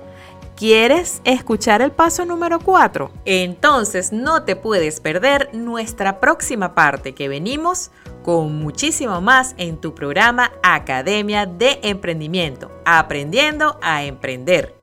¿Quieres 0.58 1.22
escuchar 1.24 1.84
el 1.84 1.91
paso 1.91 2.26
número 2.26 2.60
4? 2.60 3.12
Entonces 3.26 4.12
no 4.12 4.41
te 4.41 4.56
puedes 4.56 5.00
perder 5.00 5.52
nuestra 5.54 6.20
próxima 6.20 6.74
parte 6.74 7.13
que 7.13 7.30
venimos 7.30 7.91
con 8.24 8.58
muchísimo 8.58 9.22
más 9.22 9.54
en 9.60 9.78
tu 9.78 9.93
programa 9.93 10.52
Academia 10.63 11.46
de 11.46 11.80
Emprendimiento, 11.84 12.72
aprendiendo 12.86 13.78
a 13.84 14.04
emprender. 14.04 14.74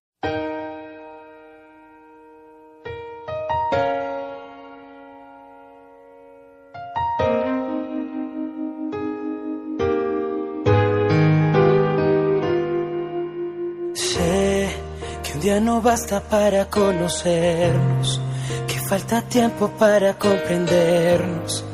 No 15.61 15.81
basta 15.81 16.21
para 16.21 16.67
conocernos, 16.67 18.21
que 18.67 18.79
falta 18.81 19.23
tiempo 19.23 19.69
para 19.79 20.15
comprendernos, 20.19 21.65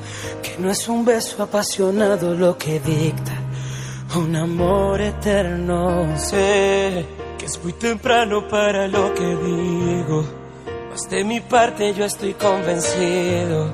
que 0.43 0.57
no 0.59 0.71
es 0.71 0.87
un 0.89 1.05
beso 1.05 1.43
apasionado 1.43 2.35
lo 2.35 2.57
que 2.59 2.79
dicta 2.79 3.33
un 4.17 4.37
amor 4.37 5.01
eterno. 5.01 6.17
Sé 6.19 7.07
que 7.39 7.47
es 7.47 7.63
muy 7.63 7.73
temprano 7.73 8.47
para 8.49 8.87
lo 8.87 9.15
que 9.15 9.27
digo, 9.27 10.25
mas 10.91 11.09
de 11.09 11.25
mi 11.25 11.41
parte 11.41 11.95
yo 11.95 12.05
estoy 12.05 12.35
convencido 12.35 13.73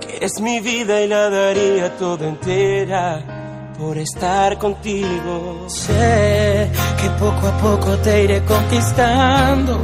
que 0.00 0.24
es 0.24 0.40
mi 0.40 0.60
vida 0.60 1.00
y 1.00 1.08
la 1.08 1.30
daría 1.30 1.96
toda 1.96 2.26
entera 2.26 3.35
por 3.78 3.98
estar 3.98 4.58
contigo. 4.58 5.66
Sé 5.68 6.70
que 7.00 7.08
poco 7.18 7.46
a 7.46 7.58
poco 7.58 7.96
te 7.98 8.24
iré 8.24 8.42
conquistando, 8.44 9.80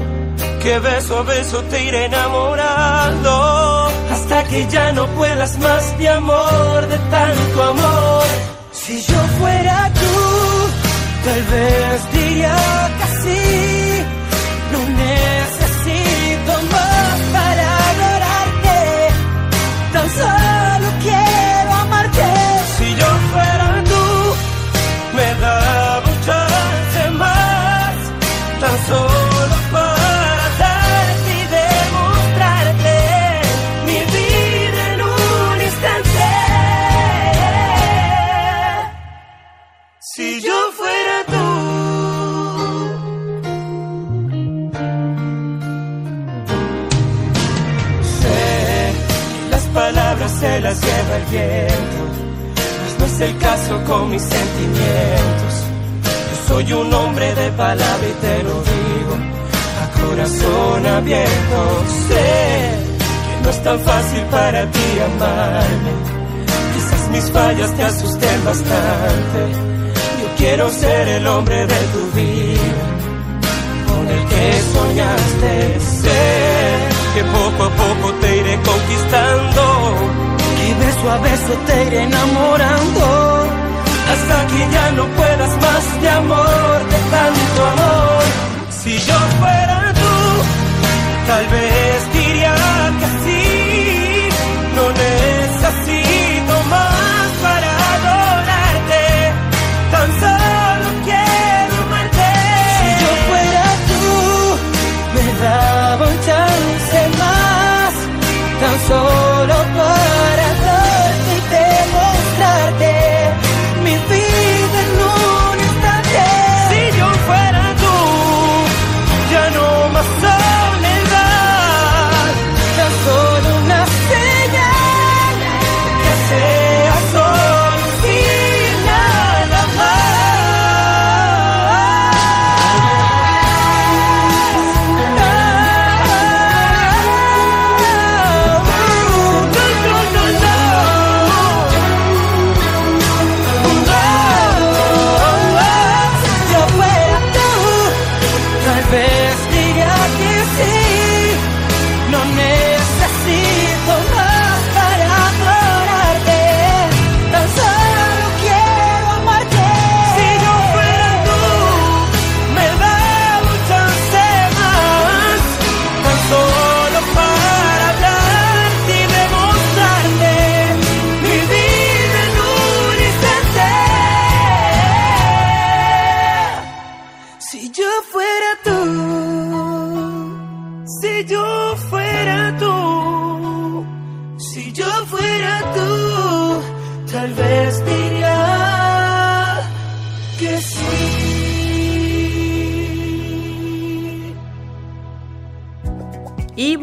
que 0.62 0.78
beso 0.78 1.18
a 1.18 1.22
beso 1.22 1.62
te 1.64 1.84
iré 1.84 2.06
enamorando, 2.06 3.88
hasta 4.10 4.44
que 4.44 4.66
ya 4.68 4.92
no 4.92 5.06
puedas 5.08 5.58
más 5.58 5.98
de 5.98 6.08
amor, 6.08 6.88
de 6.88 6.98
tanto 6.98 7.62
amor. 7.62 8.24
Si 8.72 9.00
yo 9.00 9.20
fuera 9.38 9.90
tú, 9.94 11.24
tal 11.24 11.42
vez 11.42 12.12
diría 12.12 12.56
que 12.98 13.22
no 13.22 13.71
se 50.42 50.60
las 50.60 50.80
lleva 50.80 51.16
el 51.16 51.24
viento, 51.30 52.02
mas 52.82 52.98
no 52.98 53.04
es 53.06 53.20
el 53.20 53.38
caso 53.38 53.84
con 53.84 54.10
mis 54.10 54.22
sentimientos 54.22 55.72
soy 56.52 56.70
un 56.74 56.92
hombre 56.92 57.34
de 57.34 57.50
palabra 57.52 58.06
y 58.12 58.14
te 58.20 58.42
lo 58.42 58.54
digo 58.72 59.14
a 59.82 60.00
corazón 60.00 60.86
abierto. 60.86 61.58
Sé 62.08 62.30
que 63.24 63.44
no 63.44 63.50
es 63.50 63.62
tan 63.62 63.80
fácil 63.80 64.22
para 64.30 64.70
ti 64.70 64.88
amarme. 65.10 65.92
Quizás 66.74 67.08
mis 67.10 67.30
fallas 67.30 67.74
te 67.74 67.82
asusten 67.84 68.44
bastante. 68.44 69.40
Yo 70.20 70.28
quiero 70.36 70.68
ser 70.70 71.08
el 71.08 71.26
hombre 71.26 71.66
de 71.66 71.80
tu 71.94 72.02
vida, 72.18 72.84
con 73.88 74.04
el 74.14 74.22
que 74.32 74.46
soñaste. 74.74 75.80
Sé 76.02 76.22
que 77.14 77.24
poco 77.24 77.62
a 77.64 77.70
poco 77.82 78.14
te 78.20 78.36
iré 78.36 78.54
conquistando, 78.70 79.62
que 80.72 80.84
beso 80.84 81.10
a 81.10 81.18
beso 81.18 81.52
te 81.66 81.84
iré 81.86 82.02
enamorando 82.02 83.04
hasta 84.12 84.46
que 84.50 84.60
ya 84.74 84.92
no 84.92 85.04
puedas 85.18 85.52
más 85.64 86.02
de 86.02 86.08
amor, 86.08 86.76
de 86.92 86.98
tanto 87.16 87.60
amor. 87.72 88.22
Si 88.70 88.92
yo 89.08 89.18
fuera 89.40 89.92
tú, 90.00 90.14
tal 91.28 91.46
vez 91.54 91.98
diría 92.12 92.54
que 93.00 93.08
sí, 93.24 93.41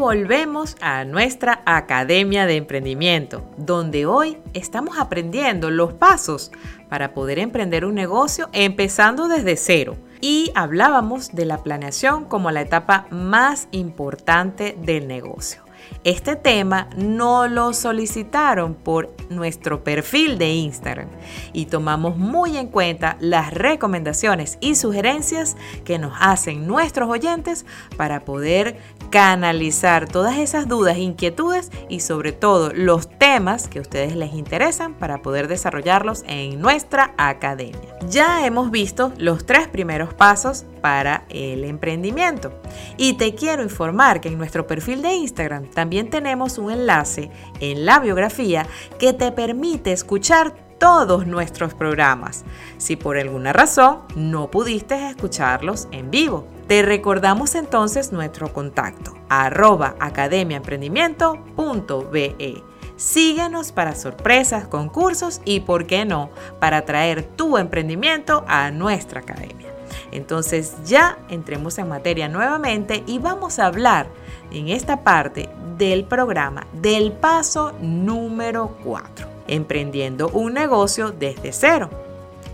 volvemos 0.10 0.76
a 0.82 1.06
nuestra 1.06 1.62
Academia 1.68 2.48
de 2.48 2.56
Emprendimiento, 2.56 3.44
donde 3.58 4.08
hoy 4.08 4.40
estamos 4.56 4.98
aprendiendo 4.98 5.70
los 5.70 5.94
pasos 5.94 6.52
para 6.90 7.14
poder 7.14 7.38
emprender 7.38 7.86
un 7.86 7.94
negocio 7.94 8.50
empezando 8.52 9.28
desde 9.28 9.56
cero. 9.56 9.98
Y 10.20 10.52
hablábamos 10.56 11.36
de 11.36 11.46
la 11.46 11.62
planeación 11.62 12.26
como 12.26 12.50
la 12.50 12.62
etapa 12.62 13.06
más 13.12 13.68
importante 13.70 14.76
del 14.82 15.08
negocio. 15.08 15.62
Este 16.04 16.36
tema 16.36 16.90
no 16.96 17.48
lo 17.48 17.74
solicitaron 17.74 18.74
por 18.74 19.14
nuestro 19.30 19.84
perfil 19.84 20.38
de 20.38 20.54
Instagram 20.54 21.10
y 21.54 21.66
tomamos 21.66 22.18
muy 22.18 22.58
en 22.58 22.68
cuenta 22.68 23.18
las 23.20 23.54
recomendaciones 23.54 24.58
y 24.62 24.76
sugerencias 24.76 25.58
que 25.84 26.00
nos 26.00 26.14
hacen 26.20 26.68
nuestros 26.68 27.10
oyentes 27.10 27.66
para 27.98 28.22
poder 28.26 28.78
canalizar 29.10 30.08
todas 30.08 30.38
esas 30.38 30.68
dudas, 30.68 30.98
inquietudes 30.98 31.72
y 31.90 32.00
sobre 32.00 32.32
todo 32.32 32.72
los 32.74 33.10
temas 33.10 33.68
que 33.68 33.80
a 33.80 33.82
ustedes 33.82 34.16
les 34.16 34.34
interesan 34.34 34.94
para 34.94 35.22
poder 35.22 35.48
desarrollarlos 35.48 36.24
en 36.28 36.62
nuestra 36.62 37.14
academia. 37.18 37.98
Ya 38.10 38.46
hemos 38.46 38.72
visto 38.72 39.12
los 39.18 39.46
tres 39.46 39.68
primeros 39.68 40.14
pasos 40.14 40.66
para 40.82 41.26
el 41.30 41.64
emprendimiento 41.66 42.54
y 42.98 43.14
te 43.14 43.36
quiero 43.36 43.64
informar 43.64 44.22
que 44.22 44.30
en 44.30 44.38
nuestro 44.38 44.66
perfil 44.66 45.02
de 45.02 45.14
Instagram 45.14 45.70
también 45.80 46.10
tenemos 46.10 46.58
un 46.58 46.72
enlace 46.72 47.32
en 47.62 47.86
la 47.86 48.00
biografía 48.00 48.68
que 49.00 49.14
te 49.14 49.32
permite 49.32 49.94
escuchar 49.94 50.54
todos 50.78 51.26
nuestros 51.26 51.74
programas, 51.74 52.44
si 52.78 52.98
por 52.98 53.18
alguna 53.18 53.54
razón 53.54 54.00
no 54.14 54.52
pudiste 54.52 55.08
escucharlos 55.08 55.88
en 55.94 56.12
vivo. 56.12 56.46
Te 56.68 56.82
recordamos 56.82 57.56
entonces 57.56 58.12
nuestro 58.12 58.52
contacto, 58.52 59.14
arroba 59.30 59.96
academiaemprendimiento.be. 60.02 62.64
Síguenos 62.98 63.72
para 63.72 63.96
sorpresas, 63.96 64.68
concursos 64.68 65.40
y, 65.46 65.62
por 65.62 65.88
qué 65.88 66.04
no, 66.04 66.30
para 66.60 66.84
traer 66.84 67.24
tu 67.24 67.58
emprendimiento 67.58 68.44
a 68.50 68.70
nuestra 68.72 69.22
academia. 69.22 69.79
Entonces 70.12 70.74
ya 70.86 71.18
entremos 71.30 71.78
en 71.78 71.90
materia 71.90 72.28
nuevamente 72.28 73.04
y 73.06 73.20
vamos 73.20 73.60
a 73.60 73.66
hablar 73.66 74.08
en 74.52 74.70
esta 74.70 75.04
parte 75.04 75.50
del 75.78 76.04
programa 76.04 76.68
del 76.74 77.12
paso 77.12 77.74
número 77.82 78.78
4, 78.84 79.28
emprendiendo 79.48 80.30
un 80.30 80.54
negocio 80.54 81.12
desde 81.12 81.54
cero. 81.54 81.90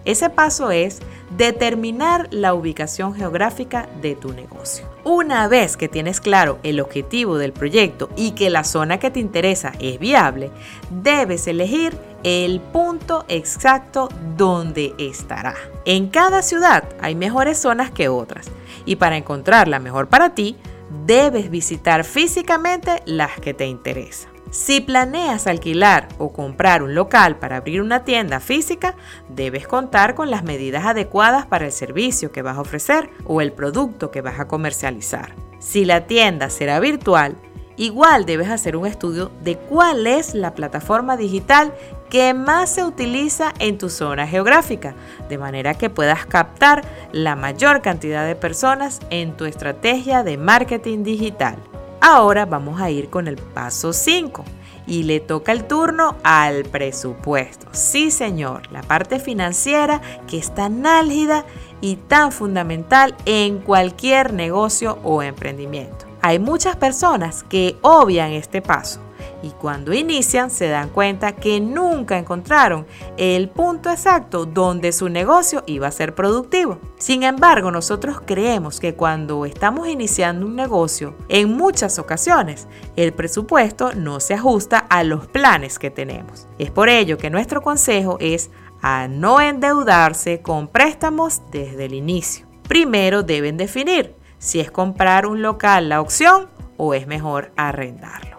Ese 0.05 0.29
paso 0.29 0.69
es 0.69 0.99
determinar 1.35 2.27
la 2.29 2.53
ubicación 2.53 3.15
geográfica 3.15 3.89
de 4.01 4.15
tu 4.15 4.33
negocio. 4.33 4.85
Una 5.03 5.47
vez 5.47 5.77
que 5.77 5.89
tienes 5.89 6.21
claro 6.21 6.59
el 6.61 6.79
objetivo 6.79 7.37
del 7.39 7.53
proyecto 7.53 8.09
y 8.15 8.31
que 8.31 8.51
la 8.51 8.63
zona 8.63 8.99
que 8.99 9.09
te 9.09 9.19
interesa 9.19 9.73
es 9.79 9.99
viable, 9.99 10.51
debes 10.91 11.47
elegir 11.47 11.97
el 12.25 12.59
punto 12.59 13.23
exacto 13.27 14.09
donde 14.35 14.95
estará. 14.97 15.53
En 15.85 16.07
cada 16.07 16.41
ciudad 16.41 16.83
hay 16.99 17.13
mejores 17.13 17.59
zonas 17.59 17.91
que 17.91 18.09
otras 18.09 18.47
y 18.83 18.95
para 18.95 19.15
encontrar 19.15 19.67
la 19.67 19.77
mejor 19.77 20.09
para 20.09 20.33
ti, 20.33 20.57
debes 21.05 21.51
visitar 21.51 22.03
físicamente 22.03 23.03
las 23.05 23.39
que 23.39 23.53
te 23.53 23.67
interesan. 23.67 24.31
Si 24.49 24.81
planeas 24.81 25.45
alquilar 25.45 26.07
o 26.17 26.33
comprar 26.33 26.81
un 26.81 26.95
local 26.95 27.37
para 27.37 27.57
abrir 27.57 27.79
una 27.79 28.03
tienda 28.03 28.39
física, 28.39 28.95
debes 29.29 29.67
contar 29.67 30.15
con 30.15 30.31
las 30.31 30.43
medidas 30.43 30.85
adecuadas 30.85 31.45
para 31.45 31.65
el 31.65 31.71
servicio 31.71 32.31
que 32.31 32.41
vas 32.41 32.57
a 32.57 32.61
ofrecer 32.61 33.11
o 33.25 33.39
el 33.39 33.51
producto 33.51 34.09
que 34.09 34.21
vas 34.21 34.39
a 34.39 34.47
comercializar. 34.47 35.35
Si 35.59 35.85
la 35.85 36.07
tienda 36.07 36.49
será 36.49 36.79
virtual, 36.79 37.35
igual 37.77 38.25
debes 38.25 38.49
hacer 38.49 38.75
un 38.75 38.85
estudio 38.85 39.31
de 39.43 39.57
cuál 39.57 40.07
es 40.07 40.33
la 40.33 40.53
plataforma 40.53 41.17
digital 41.17 41.73
que 42.09 42.33
más 42.33 42.69
se 42.69 42.83
utiliza 42.83 43.53
en 43.59 43.77
tu 43.77 43.89
zona 43.89 44.27
geográfica, 44.27 44.95
de 45.29 45.37
manera 45.37 45.73
que 45.73 45.89
puedas 45.89 46.25
captar 46.25 46.83
la 47.11 47.35
mayor 47.35 47.81
cantidad 47.81 48.25
de 48.25 48.35
personas 48.35 48.99
en 49.09 49.35
tu 49.35 49.45
estrategia 49.45 50.23
de 50.23 50.37
marketing 50.37 51.03
digital. 51.03 51.57
Ahora 52.01 52.45
vamos 52.45 52.79
a 52.79 52.89
ir 52.89 53.09
con 53.09 53.27
el 53.27 53.37
paso 53.37 53.91
5 53.91 54.45
y 54.87 55.03
le 55.03 55.19
toca 55.19 55.51
el 55.51 55.65
turno 55.65 56.15
al 56.23 56.63
presupuesto. 56.65 57.67
Sí, 57.71 58.11
señor, 58.11 58.71
la 58.71 58.83
parte 58.83 59.19
financiera 59.19 60.01
que 60.27 60.37
es 60.37 60.53
tan 60.53 60.85
álgida 60.85 61.45
y 61.81 61.95
tan 61.95 62.31
fundamental 62.31 63.15
en 63.25 63.59
cualquier 63.59 64.33
negocio 64.33 64.99
o 65.03 65.23
emprendimiento. 65.23 66.04
Hay 66.27 66.39
muchas 66.39 66.75
personas 66.75 67.43
que 67.43 67.77
obvian 67.83 68.31
este 68.31 68.59
paso 68.59 68.99
y 69.43 69.51
cuando 69.51 69.93
inician 69.93 70.49
se 70.49 70.67
dan 70.67 70.89
cuenta 70.89 71.33
que 71.33 71.59
nunca 71.59 72.17
encontraron 72.17 72.87
el 73.15 73.47
punto 73.47 73.91
exacto 73.91 74.47
donde 74.47 74.91
su 74.91 75.07
negocio 75.07 75.63
iba 75.67 75.85
a 75.85 75.91
ser 75.91 76.15
productivo. 76.15 76.79
Sin 76.97 77.21
embargo, 77.21 77.69
nosotros 77.69 78.19
creemos 78.25 78.79
que 78.79 78.95
cuando 78.95 79.45
estamos 79.45 79.87
iniciando 79.87 80.47
un 80.47 80.55
negocio, 80.55 81.13
en 81.29 81.53
muchas 81.53 81.99
ocasiones 81.99 82.67
el 82.95 83.13
presupuesto 83.13 83.93
no 83.93 84.19
se 84.19 84.33
ajusta 84.33 84.79
a 84.79 85.03
los 85.03 85.27
planes 85.27 85.77
que 85.77 85.91
tenemos. 85.91 86.47
Es 86.57 86.71
por 86.71 86.89
ello 86.89 87.19
que 87.19 87.29
nuestro 87.29 87.61
consejo 87.61 88.17
es 88.19 88.49
a 88.81 89.07
no 89.07 89.41
endeudarse 89.41 90.41
con 90.41 90.69
préstamos 90.69 91.43
desde 91.51 91.85
el 91.85 91.93
inicio. 91.93 92.47
Primero 92.67 93.21
deben 93.21 93.57
definir 93.57 94.24
si 94.37 94.59
es 94.59 94.71
comprar 94.71 95.25
un 95.25 95.41
local 95.41 95.89
la 95.89 96.01
opción 96.01 96.49
o 96.77 96.93
es 96.93 97.07
mejor 97.07 97.51
arrendarlo. 97.55 98.37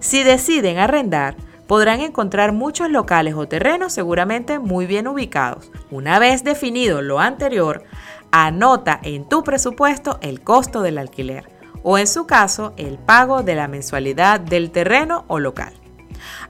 Si 0.00 0.22
deciden 0.22 0.78
arrendar, 0.78 1.36
podrán 1.66 2.00
encontrar 2.00 2.52
muchos 2.52 2.90
locales 2.90 3.34
o 3.34 3.48
terrenos 3.48 3.92
seguramente 3.92 4.58
muy 4.58 4.86
bien 4.86 5.06
ubicados. 5.06 5.70
Una 5.90 6.18
vez 6.18 6.44
definido 6.44 7.02
lo 7.02 7.20
anterior, 7.20 7.84
anota 8.30 9.00
en 9.02 9.28
tu 9.28 9.42
presupuesto 9.44 10.18
el 10.22 10.40
costo 10.40 10.82
del 10.82 10.98
alquiler 10.98 11.48
o 11.82 11.98
en 11.98 12.06
su 12.06 12.26
caso 12.26 12.72
el 12.76 12.98
pago 12.98 13.42
de 13.42 13.54
la 13.54 13.68
mensualidad 13.68 14.40
del 14.40 14.70
terreno 14.70 15.24
o 15.28 15.38
local. 15.38 15.72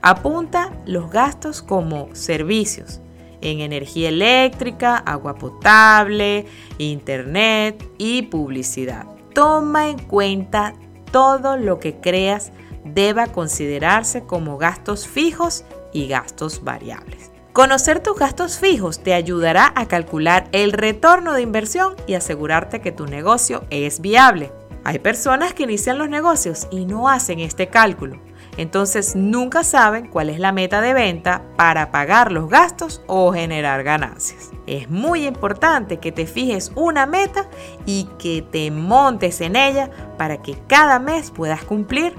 Apunta 0.01 0.71
los 0.85 1.09
gastos 1.09 1.61
como 1.61 2.13
servicios 2.13 3.02
en 3.43 3.59
energía 3.59 4.09
eléctrica, 4.09 4.97
agua 4.97 5.35
potable, 5.35 6.45
internet 6.77 7.87
y 7.97 8.23
publicidad. 8.23 9.05
Toma 9.33 9.89
en 9.89 9.99
cuenta 9.99 10.73
todo 11.11 11.57
lo 11.57 11.79
que 11.79 11.99
creas 11.99 12.51
deba 12.85 13.27
considerarse 13.27 14.23
como 14.23 14.57
gastos 14.57 15.07
fijos 15.07 15.63
y 15.93 16.07
gastos 16.07 16.63
variables. 16.63 17.31
Conocer 17.53 17.99
tus 17.99 18.17
gastos 18.17 18.57
fijos 18.57 19.03
te 19.03 19.13
ayudará 19.13 19.71
a 19.75 19.87
calcular 19.87 20.49
el 20.53 20.71
retorno 20.71 21.33
de 21.33 21.43
inversión 21.43 21.95
y 22.07 22.15
asegurarte 22.15 22.81
que 22.81 22.91
tu 22.91 23.05
negocio 23.05 23.63
es 23.69 24.01
viable. 24.01 24.51
Hay 24.83 24.99
personas 24.99 25.53
que 25.53 25.63
inician 25.63 25.99
los 25.99 26.09
negocios 26.09 26.67
y 26.71 26.85
no 26.85 27.09
hacen 27.09 27.39
este 27.39 27.67
cálculo, 27.67 28.19
entonces 28.57 29.15
nunca 29.15 29.63
saben 29.63 30.07
cuál 30.07 30.29
es 30.29 30.39
la 30.39 30.51
meta 30.51 30.81
de 30.81 30.93
venta 30.93 31.43
para 31.55 31.91
pagar 31.91 32.31
los 32.31 32.49
gastos 32.49 33.01
o 33.07 33.33
generar 33.33 33.83
ganancias. 33.83 34.51
Es 34.67 34.89
muy 34.89 35.25
importante 35.25 35.97
que 35.97 36.11
te 36.11 36.25
fijes 36.25 36.71
una 36.75 37.05
meta 37.05 37.49
y 37.85 38.09
que 38.17 38.41
te 38.41 38.69
montes 38.71 39.41
en 39.41 39.55
ella 39.55 39.89
para 40.17 40.41
que 40.41 40.57
cada 40.67 40.99
mes 40.99 41.31
puedas 41.31 41.63
cumplir 41.63 42.13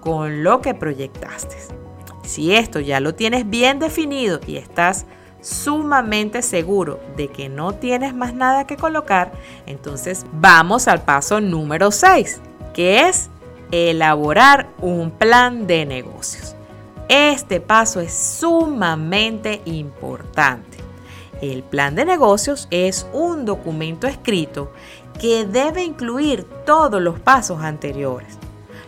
con 0.00 0.42
lo 0.44 0.60
que 0.60 0.74
proyectaste. 0.74 1.56
Si 2.24 2.54
esto 2.54 2.80
ya 2.80 3.00
lo 3.00 3.14
tienes 3.14 3.48
bien 3.48 3.78
definido 3.78 4.40
y 4.46 4.56
estás 4.56 5.06
sumamente 5.40 6.42
seguro 6.42 7.00
de 7.16 7.28
que 7.28 7.48
no 7.48 7.74
tienes 7.74 8.14
más 8.14 8.34
nada 8.34 8.66
que 8.66 8.76
colocar, 8.76 9.32
entonces 9.66 10.26
vamos 10.32 10.88
al 10.88 11.02
paso 11.02 11.40
número 11.40 11.90
6, 11.90 12.40
que 12.74 13.08
es 13.08 13.30
elaborar 13.70 14.68
un 14.80 15.10
plan 15.10 15.66
de 15.66 15.86
negocios. 15.86 16.54
Este 17.08 17.60
paso 17.60 18.00
es 18.00 18.12
sumamente 18.12 19.62
importante. 19.64 20.78
El 21.40 21.62
plan 21.62 21.94
de 21.94 22.04
negocios 22.04 22.66
es 22.70 23.06
un 23.12 23.44
documento 23.44 24.06
escrito 24.06 24.72
que 25.18 25.46
debe 25.46 25.84
incluir 25.84 26.44
todos 26.66 27.00
los 27.00 27.18
pasos 27.20 27.62
anteriores. 27.62 28.38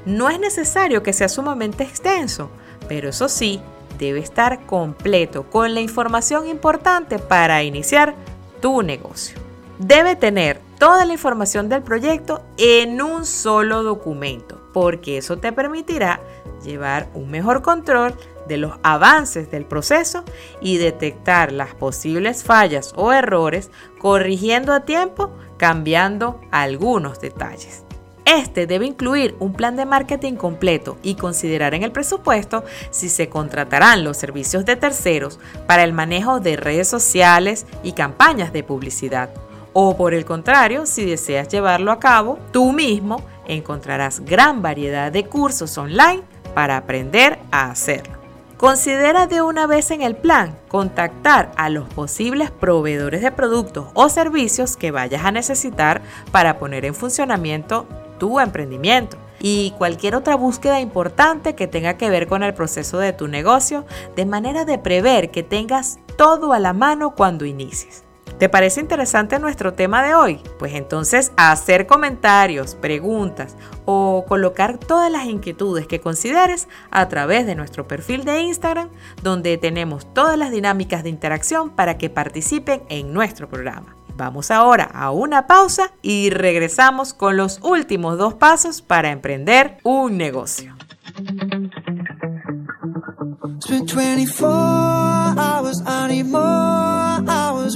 No 0.04 0.30
es 0.30 0.40
necesario 0.40 1.02
que 1.02 1.12
sea 1.12 1.28
sumamente 1.28 1.84
extenso, 1.84 2.50
pero 2.88 3.08
eso 3.08 3.28
sí, 3.28 3.60
debe 3.98 4.20
estar 4.20 4.64
completo 4.66 5.44
con 5.44 5.74
la 5.74 5.80
información 5.80 6.48
importante 6.48 7.18
para 7.18 7.62
iniciar 7.62 8.14
tu 8.60 8.82
negocio. 8.82 9.38
Debe 9.78 10.16
tener 10.16 10.60
toda 10.78 11.04
la 11.04 11.12
información 11.12 11.68
del 11.68 11.82
proyecto 11.82 12.42
en 12.56 13.00
un 13.02 13.26
solo 13.26 13.82
documento, 13.82 14.59
porque 14.72 15.18
eso 15.18 15.38
te 15.38 15.52
permitirá 15.52 16.20
llevar 16.62 17.08
un 17.14 17.30
mejor 17.30 17.62
control 17.62 18.14
de 18.46 18.56
los 18.56 18.74
avances 18.82 19.50
del 19.50 19.64
proceso 19.64 20.24
y 20.60 20.78
detectar 20.78 21.52
las 21.52 21.74
posibles 21.74 22.42
fallas 22.44 22.92
o 22.96 23.12
errores, 23.12 23.70
corrigiendo 23.98 24.72
a 24.72 24.80
tiempo, 24.80 25.30
cambiando 25.56 26.40
algunos 26.50 27.20
detalles. 27.20 27.84
Este 28.24 28.66
debe 28.66 28.86
incluir 28.86 29.34
un 29.40 29.54
plan 29.54 29.76
de 29.76 29.86
marketing 29.86 30.34
completo 30.34 30.98
y 31.02 31.14
considerar 31.14 31.74
en 31.74 31.82
el 31.82 31.90
presupuesto 31.90 32.64
si 32.90 33.08
se 33.08 33.28
contratarán 33.28 34.04
los 34.04 34.18
servicios 34.18 34.64
de 34.64 34.76
terceros 34.76 35.40
para 35.66 35.82
el 35.82 35.92
manejo 35.92 36.38
de 36.38 36.56
redes 36.56 36.86
sociales 36.86 37.66
y 37.82 37.92
campañas 37.92 38.52
de 38.52 38.62
publicidad. 38.62 39.30
O 39.72 39.96
por 39.96 40.14
el 40.14 40.24
contrario, 40.24 40.86
si 40.86 41.04
deseas 41.04 41.48
llevarlo 41.48 41.92
a 41.92 42.00
cabo 42.00 42.38
tú 42.52 42.72
mismo, 42.72 43.22
encontrarás 43.54 44.20
gran 44.20 44.62
variedad 44.62 45.12
de 45.12 45.26
cursos 45.26 45.76
online 45.78 46.22
para 46.54 46.76
aprender 46.76 47.38
a 47.50 47.70
hacerlo. 47.70 48.20
Considera 48.56 49.26
de 49.26 49.40
una 49.40 49.66
vez 49.66 49.90
en 49.90 50.02
el 50.02 50.16
plan 50.16 50.58
contactar 50.68 51.50
a 51.56 51.70
los 51.70 51.88
posibles 51.88 52.50
proveedores 52.50 53.22
de 53.22 53.32
productos 53.32 53.86
o 53.94 54.10
servicios 54.10 54.76
que 54.76 54.90
vayas 54.90 55.24
a 55.24 55.32
necesitar 55.32 56.02
para 56.30 56.58
poner 56.58 56.84
en 56.84 56.94
funcionamiento 56.94 57.86
tu 58.18 58.38
emprendimiento 58.38 59.16
y 59.40 59.72
cualquier 59.78 60.14
otra 60.14 60.34
búsqueda 60.34 60.80
importante 60.80 61.54
que 61.54 61.66
tenga 61.66 61.94
que 61.94 62.10
ver 62.10 62.26
con 62.28 62.42
el 62.42 62.52
proceso 62.52 62.98
de 62.98 63.14
tu 63.14 63.28
negocio, 63.28 63.86
de 64.14 64.26
manera 64.26 64.66
de 64.66 64.76
prever 64.76 65.30
que 65.30 65.42
tengas 65.42 65.98
todo 66.16 66.52
a 66.52 66.58
la 66.58 66.74
mano 66.74 67.14
cuando 67.14 67.46
inicies. 67.46 68.04
¿Te 68.40 68.48
parece 68.48 68.80
interesante 68.80 69.38
nuestro 69.38 69.74
tema 69.74 70.02
de 70.02 70.14
hoy? 70.14 70.40
Pues 70.58 70.72
entonces 70.72 71.30
hacer 71.36 71.86
comentarios, 71.86 72.74
preguntas 72.74 73.54
o 73.84 74.24
colocar 74.26 74.78
todas 74.78 75.12
las 75.12 75.26
inquietudes 75.26 75.86
que 75.86 76.00
consideres 76.00 76.66
a 76.90 77.06
través 77.10 77.44
de 77.44 77.54
nuestro 77.54 77.86
perfil 77.86 78.24
de 78.24 78.40
Instagram, 78.40 78.88
donde 79.22 79.58
tenemos 79.58 80.10
todas 80.14 80.38
las 80.38 80.52
dinámicas 80.52 81.02
de 81.02 81.10
interacción 81.10 81.68
para 81.68 81.98
que 81.98 82.08
participen 82.08 82.82
en 82.88 83.12
nuestro 83.12 83.46
programa. 83.46 83.94
Vamos 84.16 84.50
ahora 84.50 84.84
a 84.84 85.10
una 85.10 85.46
pausa 85.46 85.92
y 86.00 86.30
regresamos 86.30 87.12
con 87.12 87.36
los 87.36 87.60
últimos 87.62 88.16
dos 88.16 88.32
pasos 88.32 88.80
para 88.80 89.10
emprender 89.10 89.76
un 89.82 90.16
negocio. 90.16 90.74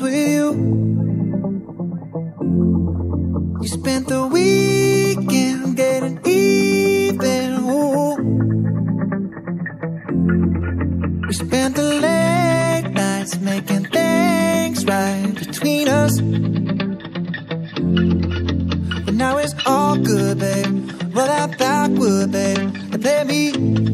With 0.00 0.14
you. 0.14 0.52
You 3.60 3.68
spent 3.68 4.08
the 4.08 4.26
weekend 4.26 5.76
getting 5.76 6.20
even. 6.26 7.52
Ooh. 7.70 8.16
We 11.26 11.32
spent 11.34 11.76
the 11.76 11.82
late 11.82 12.90
nights 12.92 13.38
making 13.40 13.84
things 13.86 14.84
right 14.84 15.32
between 15.34 15.88
us. 15.88 16.20
But 19.04 19.14
now 19.14 19.36
it's 19.38 19.54
all 19.66 19.96
good, 19.96 20.38
babe. 20.38 20.90
Roll 21.14 21.26
that 21.26 21.58
backward, 21.58 22.32
babe, 22.32 22.58
and 22.92 23.02
play 23.02 23.24
me 23.24 23.93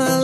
on 0.00 0.20
the 0.20 0.23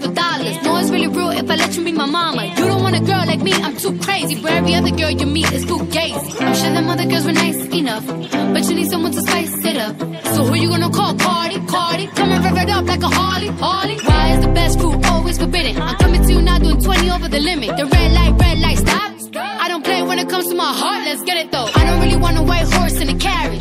for 0.00 0.12
dollars. 0.12 0.56
No, 0.62 0.76
it's 0.78 0.90
really 0.90 1.08
real 1.08 1.30
if 1.30 1.50
I 1.50 1.56
let 1.56 1.76
you 1.76 1.84
be 1.84 1.92
my 1.92 2.06
mama. 2.06 2.46
You 2.46 2.64
don't 2.70 2.82
want 2.82 2.96
a 2.96 3.00
girl 3.00 3.24
like 3.26 3.40
me, 3.40 3.52
I'm 3.52 3.76
too 3.76 3.98
crazy. 3.98 4.40
Where 4.42 4.56
every 4.56 4.74
other 4.74 4.90
girl 4.90 5.10
you 5.10 5.26
meet 5.26 5.50
is 5.52 5.64
too 5.64 5.78
gazy. 5.96 6.40
I'm 6.40 6.54
sure 6.54 6.72
them 6.72 6.88
other 6.88 7.06
girls 7.06 7.24
were 7.24 7.32
nice 7.32 7.60
enough, 7.80 8.06
but 8.06 8.62
you 8.68 8.74
need 8.74 8.88
someone 8.88 9.12
to 9.12 9.20
spice 9.22 9.64
it 9.64 9.76
up. 9.76 9.96
So 10.34 10.44
who 10.44 10.54
you 10.54 10.68
gonna 10.68 10.90
call? 10.90 11.14
Cardi, 11.14 11.58
Cardi. 11.66 12.06
Come 12.08 12.32
and 12.32 12.44
rev 12.44 12.56
it 12.56 12.70
up 12.70 12.86
like 12.86 13.02
a 13.02 13.08
Harley, 13.08 13.48
Harley. 13.64 13.96
Why 14.08 14.32
is 14.34 14.40
the 14.44 14.52
best 14.52 14.80
food 14.80 15.04
always 15.06 15.38
forbidden? 15.38 15.80
I'm 15.80 15.96
coming 15.96 16.22
to 16.26 16.32
you 16.32 16.42
now 16.42 16.58
doing 16.58 16.80
20 16.80 17.10
over 17.10 17.28
the 17.28 17.40
limit. 17.40 17.76
The 17.76 17.86
red 17.86 18.12
light, 18.12 18.32
red 18.40 18.58
light, 18.58 18.78
stop. 18.78 19.10
I 19.36 19.68
don't 19.68 19.84
play 19.84 20.02
when 20.02 20.18
it 20.18 20.28
comes 20.28 20.48
to 20.48 20.54
my 20.54 20.72
heart, 20.72 21.04
let's 21.04 21.22
get 21.22 21.36
it 21.36 21.52
though. 21.52 21.68
I 21.74 21.84
don't 21.84 22.00
really 22.00 22.16
want 22.16 22.38
a 22.38 22.42
white 22.42 22.66
horse 22.72 23.00
in 23.00 23.08
a 23.08 23.18
carriage. 23.18 23.59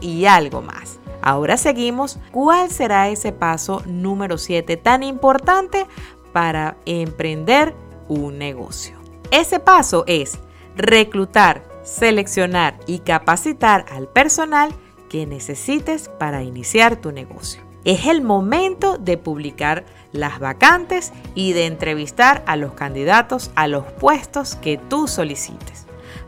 y 0.00 0.26
algo 0.26 0.62
más. 0.62 1.00
Ahora 1.26 1.56
seguimos. 1.56 2.20
¿Cuál 2.30 2.70
será 2.70 3.08
ese 3.08 3.32
paso 3.32 3.82
número 3.84 4.38
7 4.38 4.76
tan 4.76 5.02
importante 5.02 5.84
para 6.32 6.76
emprender 6.86 7.74
un 8.06 8.38
negocio? 8.38 8.96
Ese 9.32 9.58
paso 9.58 10.04
es 10.06 10.38
reclutar, 10.76 11.64
seleccionar 11.82 12.78
y 12.86 13.00
capacitar 13.00 13.86
al 13.90 14.06
personal 14.06 14.72
que 15.08 15.26
necesites 15.26 16.08
para 16.16 16.44
iniciar 16.44 16.94
tu 16.94 17.10
negocio. 17.10 17.60
Es 17.82 18.06
el 18.06 18.22
momento 18.22 18.96
de 18.96 19.18
publicar 19.18 19.84
las 20.12 20.38
vacantes 20.38 21.12
y 21.34 21.54
de 21.54 21.66
entrevistar 21.66 22.44
a 22.46 22.54
los 22.54 22.74
candidatos 22.74 23.50
a 23.56 23.66
los 23.66 23.82
puestos 23.84 24.54
que 24.54 24.78
tú 24.78 25.08
solicites. 25.08 25.85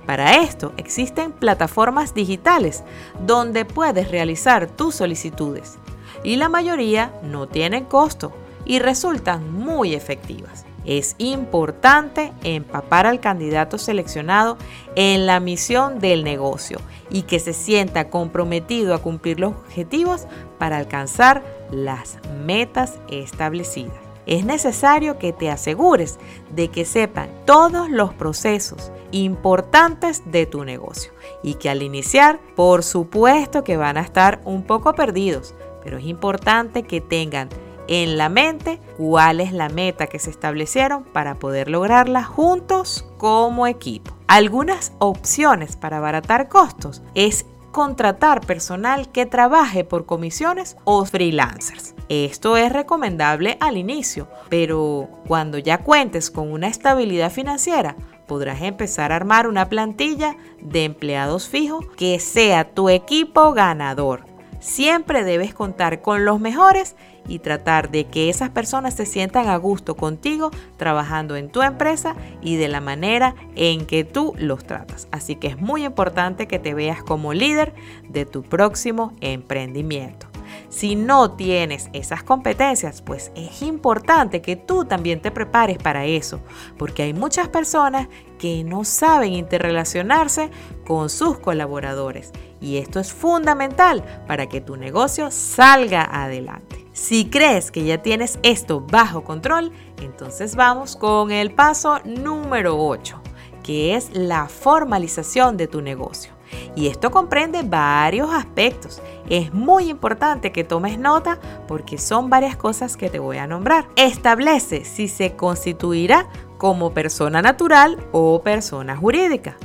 Para 0.09 0.37
esto 0.37 0.73
existen 0.79 1.33
plataformas 1.33 2.15
digitales 2.15 2.83
donde 3.27 3.67
puedes 3.67 4.11
realizar 4.11 4.67
tus 4.67 4.95
solicitudes 4.95 5.77
y 6.25 6.37
la 6.37 6.49
mayoría 6.49 7.13
no 7.23 7.47
tienen 7.47 7.85
costo 7.85 8.33
y 8.65 8.79
resultan 8.79 9.53
muy 9.53 9.93
efectivas. 9.93 10.65
Es 10.87 11.15
importante 11.19 12.33
empapar 12.43 13.05
al 13.05 13.21
candidato 13.21 13.77
seleccionado 13.77 14.57
en 14.97 15.27
la 15.27 15.41
misión 15.41 15.99
del 15.99 16.25
negocio 16.25 16.81
y 17.11 17.25
que 17.25 17.39
se 17.39 17.53
sienta 17.53 18.09
comprometido 18.09 18.95
a 18.95 19.03
cumplir 19.03 19.39
los 19.39 19.53
objetivos 19.53 20.27
para 20.57 20.79
alcanzar 20.79 21.45
las 21.71 22.17
metas 22.47 22.95
establecidas 23.11 24.09
es 24.29 24.45
necesario 24.45 25.19
que 25.19 25.33
te 25.33 25.51
asegures 25.51 26.19
de 26.51 26.69
que 26.69 26.85
sepan 26.85 27.31
todos 27.47 27.89
los 27.89 28.13
procesos 28.13 28.93
importantes 29.11 30.23
de 30.31 30.47
tu 30.47 30.65
negocio 30.65 31.13
y 31.43 31.55
que 31.55 31.71
al 31.71 31.83
iniciar, 31.83 32.41
por 32.55 32.83
supuesto 32.83 33.65
que 33.65 33.77
van 33.77 33.97
a 33.97 34.03
estar 34.03 34.41
un 34.45 34.63
poco 34.63 34.95
perdidos, 34.95 35.55
pero 35.83 35.99
es 35.99 36.05
importante 36.05 36.83
que 36.83 37.01
tengan 37.01 37.49
en 37.89 38.19
la 38.19 38.29
mente 38.29 38.81
cuál 38.97 39.41
es 39.41 39.53
la 39.53 39.69
meta 39.69 40.07
que 40.07 40.19
se 40.19 40.31
establecieron 40.31 41.05
para 41.05 41.37
poder 41.37 41.71
lograrla 41.71 42.23
juntos 42.23 43.07
como 43.17 43.67
equipo. 43.67 44.15
Algunas 44.27 44.93
opciones 44.99 45.77
para 45.77 45.97
abaratar 45.97 46.49
costos 46.49 47.03
es 47.15 47.47
contratar 47.73 48.45
personal 48.47 49.11
que 49.11 49.27
trabaje 49.27 49.85
por 49.85 50.05
comisiones 50.07 50.77
o 50.85 51.05
freelancers. 51.05 51.95
Esto 52.09 52.57
es 52.57 52.73
recomendable 52.73 53.57
al 53.61 53.77
inicio, 53.77 54.29
pero 54.49 55.09
cuando 55.27 55.59
ya 55.59 55.79
cuentes 55.79 56.31
con 56.31 56.51
una 56.53 56.69
estabilidad 56.69 57.31
financiera, 57.31 57.97
podrás 58.29 58.63
empezar 58.63 59.11
a 59.11 59.17
armar 59.17 59.49
una 59.49 59.69
plantilla 59.69 60.37
de 60.61 60.85
empleados 60.85 61.49
fijos 61.49 61.85
que 61.97 62.21
sea 62.21 62.73
tu 62.73 62.89
equipo 62.89 63.53
ganador. 63.53 64.25
Siempre 64.61 65.25
debes 65.25 65.55
contar 65.55 66.03
con 66.03 66.25
los 66.25 66.39
mejores 66.39 66.95
y 67.29 67.41
tratar 67.41 67.91
de 67.91 68.07
que 68.07 68.29
esas 68.29 68.51
personas 68.51 68.95
se 68.95 69.07
sientan 69.07 69.49
a 69.49 69.57
gusto 69.57 69.97
contigo 69.97 70.51
trabajando 70.77 71.37
en 71.37 71.51
tu 71.51 71.63
empresa 71.63 72.17
y 72.41 72.57
de 72.57 72.69
la 72.69 72.81
manera 72.81 73.35
en 73.55 73.87
que 73.87 74.05
tú 74.05 74.35
los 74.39 74.65
tratas. 74.65 75.09
Así 75.11 75.37
que 75.37 75.49
es 75.49 75.59
muy 75.59 75.85
importante 75.85 76.49
que 76.49 76.59
te 76.59 76.75
veas 76.75 77.03
como 77.03 77.35
líder 77.35 77.75
de 78.09 78.27
tu 78.27 78.43
próximo 78.43 79.13
emprendimiento. 79.21 80.28
Si 80.69 80.97
no 80.97 81.33
tienes 81.33 81.89
esas 81.93 82.23
competencias, 82.23 83.03
pues 83.03 83.33
es 83.35 83.63
importante 83.63 84.43
que 84.43 84.57
tú 84.57 84.85
también 84.85 85.21
te 85.21 85.31
prepares 85.31 85.79
para 85.79 86.05
eso, 86.05 86.41
porque 86.77 87.03
hay 87.03 87.15
muchas 87.15 87.49
personas 87.49 88.09
que 88.39 88.65
no 88.65 88.85
saben 88.85 89.33
interrelacionarse 89.33 90.51
con 90.87 91.11
sus 91.11 91.39
colaboradores 91.39 92.33
y 92.61 92.79
esto 92.79 93.01
es 93.01 93.13
fundamental 93.13 94.05
para 94.27 94.49
que 94.49 94.61
tu 94.61 94.77
negocio 94.77 95.31
salga 95.31 96.09
adelante. 96.11 96.87
Si 96.93 97.31
crees 97.31 97.71
que 97.71 97.85
ya 97.85 98.03
tienes 98.03 98.39
esto 98.43 98.81
bajo 98.81 99.23
control, 99.23 99.73
entonces 100.03 100.57
vamos 100.57 100.97
con 100.97 101.31
el 101.31 101.53
paso 101.53 102.01
número 102.05 102.77
8, 102.77 103.21
que 103.63 103.95
es 103.95 104.11
la 104.13 104.49
formalización 104.49 105.57
de 105.57 105.69
tu 105.69 105.81
negocio. 105.81 106.38
Y 106.75 106.87
esto 106.87 107.11
comprende 107.11 107.63
varios 107.63 108.33
aspectos. 108.33 109.03
Es 109.29 109.53
muy 109.53 109.91
importante 109.91 110.53
que 110.53 110.65
tomes 110.65 110.99
nota 110.99 111.39
porque 111.67 111.99
son 111.99 112.31
varias 112.31 112.57
cosas 112.57 112.97
que 112.97 113.11
te 113.11 113.19
voy 113.19 113.39
a 113.39 113.47
nombrar. 113.47 113.87
Establece 113.97 114.85
si 114.85 115.09
se 115.09 115.35
constituirá 115.35 116.29
como 116.57 116.93
persona 116.93 117.43
natural 117.43 117.99
o 118.13 118.43
persona 118.43 118.97
jurídica. 118.97 119.57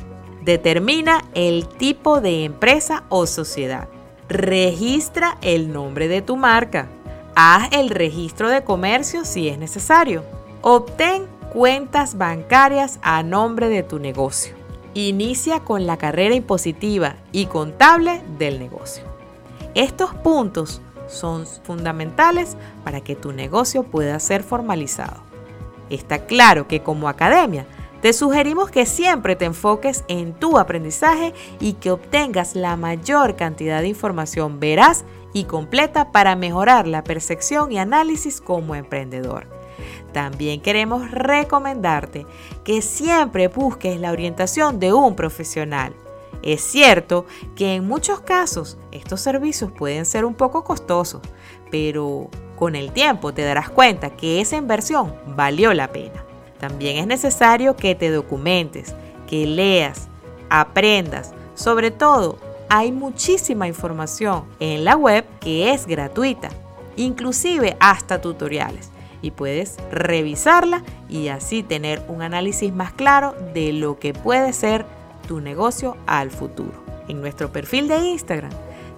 Determina 0.42 1.24
el 1.34 1.68
tipo 1.68 2.20
de 2.20 2.44
empresa 2.44 3.04
o 3.10 3.26
sociedad. 3.26 3.88
Registra 4.28 5.38
el 5.42 5.72
nombre 5.72 6.08
de 6.08 6.22
tu 6.22 6.36
marca. 6.36 6.88
Haz 7.36 7.70
el 7.72 7.90
registro 7.90 8.50
de 8.50 8.64
comercio 8.64 9.26
si 9.26 9.50
es 9.50 9.58
necesario. 9.58 10.24
Obtén 10.62 11.28
cuentas 11.52 12.18
bancarias 12.18 13.00
a 13.02 13.24
nombre 13.24 13.70
de 13.70 13.84
tu 13.84 14.00
negocio. 14.00 14.63
Inicia 14.96 15.62
con 15.62 15.88
la 15.88 15.98
carrera 15.98 16.36
impositiva 16.36 17.16
y 17.32 17.48
contable 17.48 18.22
del 18.38 18.60
negocio. 18.60 19.04
Estos 19.74 20.14
puntos 20.14 20.82
son 21.08 21.48
fundamentales 21.48 22.56
para 22.84 23.02
que 23.02 23.16
tu 23.16 23.32
negocio 23.32 23.84
pueda 23.84 24.20
ser 24.20 24.44
formalizado. 24.44 25.24
Está 25.90 26.26
claro 26.26 26.68
que 26.68 26.84
como 26.84 27.10
academia 27.10 27.66
te 28.04 28.14
sugerimos 28.14 28.70
que 28.70 28.86
siempre 28.86 29.36
te 29.36 29.46
enfoques 29.46 30.04
en 30.08 30.34
tu 30.34 30.60
aprendizaje 30.60 31.34
y 31.60 31.74
que 31.74 31.90
obtengas 31.90 32.56
la 32.56 32.76
mayor 32.76 33.36
cantidad 33.36 33.82
de 33.82 33.88
información 33.88 34.60
veraz 34.60 35.06
y 35.34 35.46
completa 35.46 36.12
para 36.12 36.36
mejorar 36.36 36.86
la 36.86 37.04
percepción 37.04 37.72
y 37.72 37.80
análisis 37.80 38.42
como 38.42 38.76
emprendedor. 38.76 39.48
También 40.12 40.62
queremos 40.62 41.10
recomendarte 41.10 42.28
que 42.64 42.82
siempre 42.82 43.48
busques 43.48 44.00
la 44.00 44.12
orientación 44.12 44.80
de 44.80 44.94
un 44.94 45.16
profesional. 45.16 45.94
Es 46.42 46.62
cierto 46.62 47.26
que 47.56 47.76
en 47.76 47.88
muchos 47.88 48.20
casos 48.22 48.78
estos 48.92 49.22
servicios 49.22 49.72
pueden 49.72 50.06
ser 50.06 50.26
un 50.26 50.34
poco 50.34 50.64
costosos, 50.64 51.22
pero 51.72 52.30
con 52.58 52.76
el 52.76 52.92
tiempo 52.92 53.34
te 53.34 53.44
darás 53.44 53.70
cuenta 53.70 54.10
que 54.12 54.42
esa 54.42 54.58
inversión 54.58 55.16
valió 55.36 55.74
la 55.74 55.92
pena. 55.92 56.24
También 56.60 56.98
es 56.98 57.08
necesario 57.08 57.76
que 57.76 57.96
te 57.96 58.10
documentes, 58.10 58.94
que 59.28 59.46
leas, 59.46 60.08
aprendas. 60.50 61.34
Sobre 61.56 61.92
todo, 61.92 62.38
hay 62.70 62.92
muchísima 62.92 63.68
información 63.68 64.46
en 64.60 64.84
la 64.84 64.96
web 64.96 65.26
que 65.40 65.72
es 65.74 65.86
gratuita, 65.86 66.50
inclusive 66.96 67.78
hasta 67.80 68.22
tutoriales 68.22 68.93
y 69.24 69.32
puedes 69.32 69.78
revisarla 69.90 70.84
y 71.10 71.30
así 71.30 71.64
tener 71.64 72.04
un 72.08 72.22
análisis 72.22 72.72
más 72.72 72.94
claro 72.94 73.34
de 73.56 73.74
lo 73.74 73.98
que 73.98 74.14
puede 74.14 74.54
ser 74.54 74.86
tu 75.28 75.42
negocio 75.42 75.98
al 76.06 76.30
futuro. 76.30 76.84
En 77.08 77.22
nuestro 77.22 77.52
perfil 77.52 77.88
de 77.88 77.98
Instagram 77.98 78.52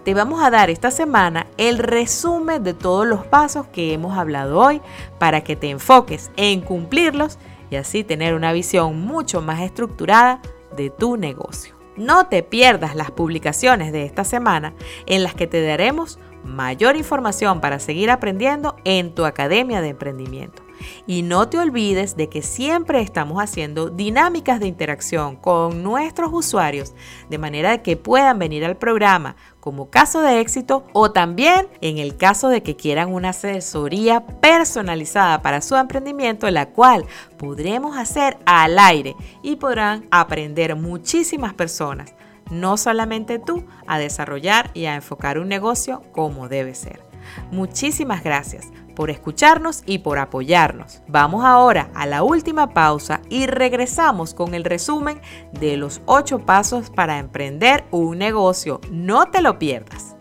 te 0.04 0.14
vamos 0.14 0.44
a 0.44 0.52
dar 0.52 0.70
esta 0.70 0.92
semana 0.92 1.48
el 1.58 1.80
resumen 1.80 2.64
de 2.64 2.74
todos 2.74 3.08
los 3.08 3.26
pasos 3.26 3.68
que 3.68 3.94
hemos 3.94 4.18
hablado 4.18 4.60
hoy 4.60 4.82
para 5.18 5.44
que 5.44 5.56
te 5.56 5.70
enfoques 5.70 6.30
en 6.36 6.62
cumplirlos 6.62 7.40
y 7.72 7.78
así 7.78 8.04
tener 8.04 8.36
una 8.36 8.52
visión 8.52 9.02
mucho 9.02 9.42
más 9.42 9.62
estructurada 9.62 10.42
de 10.76 10.90
tu 10.90 11.18
negocio. 11.18 11.76
No 11.98 12.28
te 12.28 12.44
pierdas 12.44 12.96
las 12.96 13.10
publicaciones 13.10 13.92
de 13.92 14.06
esta 14.06 14.24
semana 14.24 14.74
en 15.06 15.24
las 15.24 15.34
que 15.34 15.48
te 15.48 15.66
daremos 15.66 16.20
mayor 16.46 16.96
información 16.96 17.60
para 17.60 17.80
seguir 17.80 18.12
aprendiendo 18.12 18.76
en 18.86 19.14
tu 19.14 19.26
Academia 19.26 19.82
de 19.82 19.90
Emprendimiento. 19.90 20.64
Y 21.08 21.22
no 21.22 21.50
te 21.50 21.58
olvides 21.58 22.16
de 22.16 22.30
que 22.30 22.42
siempre 22.42 23.02
estamos 23.02 23.42
haciendo 23.42 23.90
dinámicas 23.90 24.60
de 24.60 24.68
interacción 24.68 25.36
con 25.36 25.84
nuestros 25.84 26.32
usuarios 26.34 26.94
de 27.30 27.38
manera 27.38 27.82
que 27.82 27.98
puedan 27.98 28.40
venir 28.40 28.66
al 28.66 28.78
programa 28.78 29.36
como 29.60 29.90
caso 29.90 30.22
de 30.22 30.42
éxito 30.42 30.86
o 30.94 31.12
también 31.12 31.68
en 31.82 31.98
el 31.98 32.18
caso 32.18 32.50
de 32.50 32.62
que 32.62 32.76
quieran 32.76 33.12
una 33.12 33.30
asesoría 33.30 34.26
personalizada 34.26 35.42
para 35.42 35.62
su 35.62 35.76
emprendimiento, 35.76 36.50
la 36.52 36.70
cual 36.70 37.06
podremos 37.38 37.98
hacer 37.98 38.38
al 38.46 38.78
aire 38.78 39.16
y 39.42 39.56
podrán 39.56 40.06
aprender 40.12 40.76
muchísimas 40.76 41.54
personas 41.54 42.14
no 42.52 42.78
solamente 42.78 43.40
tú, 43.40 43.66
a 43.88 44.00
desarrollar 44.00 44.72
y 44.74 44.86
a 44.86 44.96
enfocar 44.96 45.40
un 45.40 45.50
negocio 45.50 46.04
como 46.12 46.48
debe 46.48 46.76
ser. 46.76 47.04
Muchísimas 47.52 48.24
gracias 48.24 48.72
por 48.96 49.10
escucharnos 49.10 49.84
y 49.86 50.00
por 50.00 50.20
apoyarnos. 50.20 51.02
Vamos 51.08 51.44
ahora 51.44 51.90
a 51.94 52.06
la 52.06 52.24
última 52.24 52.74
pausa 52.74 53.22
y 53.30 53.46
regresamos 53.46 54.34
con 54.34 54.54
el 54.54 54.64
resumen 54.64 55.20
de 55.52 55.78
los 55.78 56.02
8 56.06 56.46
pasos 56.46 56.90
para 56.90 57.20
emprender 57.20 57.84
un 57.92 58.18
negocio. 58.18 58.80
No 58.90 59.26
te 59.26 59.42
lo 59.42 59.60
pierdas. 59.60 60.16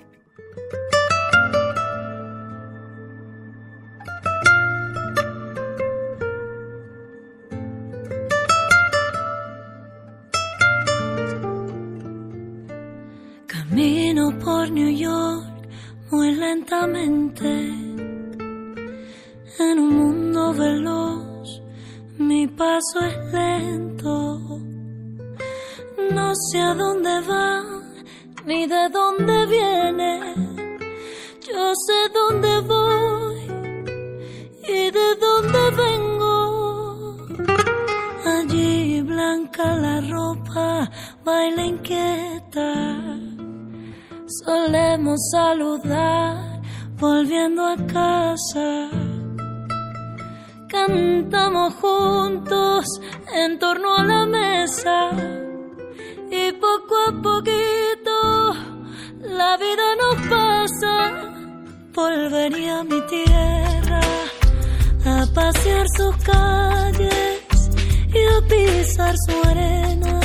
New 14.75 14.91
York 14.91 15.45
muy 16.11 16.35
lentamente. 16.35 17.47
En 19.61 19.79
un 19.79 19.91
mundo 20.01 20.53
veloz, 20.53 21.63
mi 22.19 22.49
paso 22.49 22.99
es 23.09 23.17
lento. 23.33 24.41
No 26.11 26.35
sé 26.35 26.61
a 26.61 26.75
dónde 26.75 27.21
va, 27.21 27.63
ni 28.47 28.67
de 28.67 28.89
dónde 28.89 29.47
viene. 29.47 30.35
Yo 31.47 31.73
sé 31.87 31.99
dónde 32.13 32.61
voy 32.73 33.43
y 34.77 34.91
de 34.91 35.09
dónde 35.25 35.63
vengo. 35.83 37.27
Allí 38.27 39.03
blanca 39.03 39.77
la 39.77 40.01
ropa, 40.01 40.91
baila 41.25 41.65
inquieta 41.65 42.14
solemos 44.75 45.21
saludar 45.31 46.61
volviendo 46.99 47.65
a 47.65 47.77
casa. 47.77 48.91
Cantamos 50.69 51.75
juntos 51.75 52.85
en 53.33 53.59
torno 53.61 53.95
a 53.97 54.03
la 54.03 54.27
mesa 54.27 55.11
y 56.29 56.53
poco 56.53 56.95
a 57.09 57.13
poquito 57.23 58.17
la 59.21 59.57
vida 59.59 59.87
nos 60.03 60.17
pasa. 60.29 60.95
Volvería 61.93 62.81
a 62.81 62.85
mi 62.85 63.01
tierra 63.03 64.01
a 65.07 65.27
pasear 65.33 65.87
sus 65.97 66.17
calles 66.17 67.71
y 68.13 68.21
a 68.35 68.49
pisar 68.49 69.15
su 69.27 69.49
arena. 69.49 70.21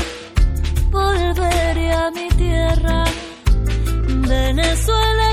Volvería 0.90 2.08
a 2.08 2.12
mi 2.12 2.28
tierra 2.30 3.04
Venezuela 4.30 5.29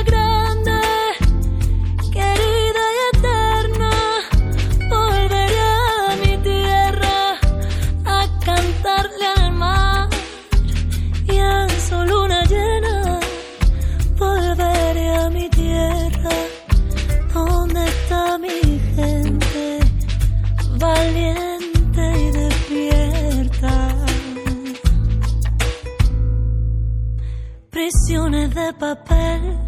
Prisiones 28.06 28.54
de 28.54 28.72
papel, 28.74 29.58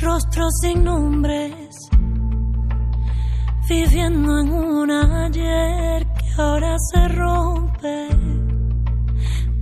rostros 0.00 0.52
sin 0.62 0.82
nombres, 0.82 1.76
viviendo 3.68 4.40
en 4.40 4.52
un 4.52 4.90
ayer 4.90 6.04
que 6.04 6.42
ahora 6.42 6.76
se 6.90 7.06
rompe. 7.06 8.08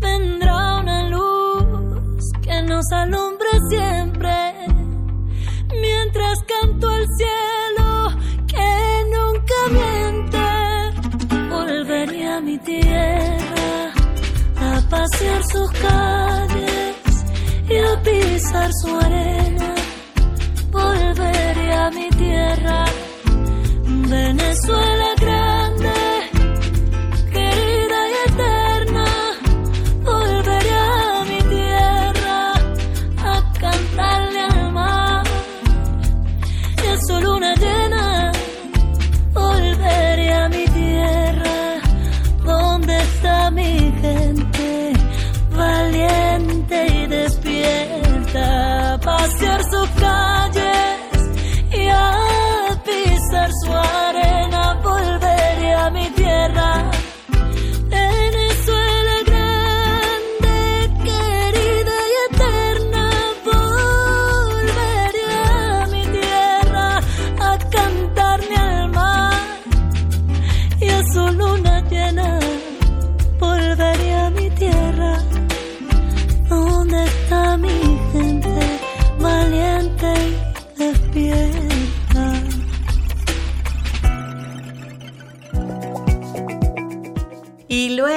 Vendrá 0.01 0.79
una 0.79 1.11
luz 1.11 2.25
que 2.41 2.63
nos 2.63 2.91
alumbre 2.91 3.51
siempre, 3.69 4.55
mientras 5.79 6.39
canto 6.45 6.89
al 6.89 7.05
cielo 7.19 8.17
que 8.47 8.69
nunca 9.15 9.59
miente. 9.79 11.51
Volveré 11.51 12.33
a 12.33 12.41
mi 12.41 12.57
tierra 12.61 13.93
a 14.59 14.81
pasear 14.89 15.43
sus 15.53 15.71
calles 15.73 16.56
su 18.81 18.97
arena 18.97 19.75
volveré 20.71 21.73
a 21.73 21.91
mi 21.91 22.09
tierra, 22.11 22.85
Venezuela 24.09 25.15
grande, 25.21 25.56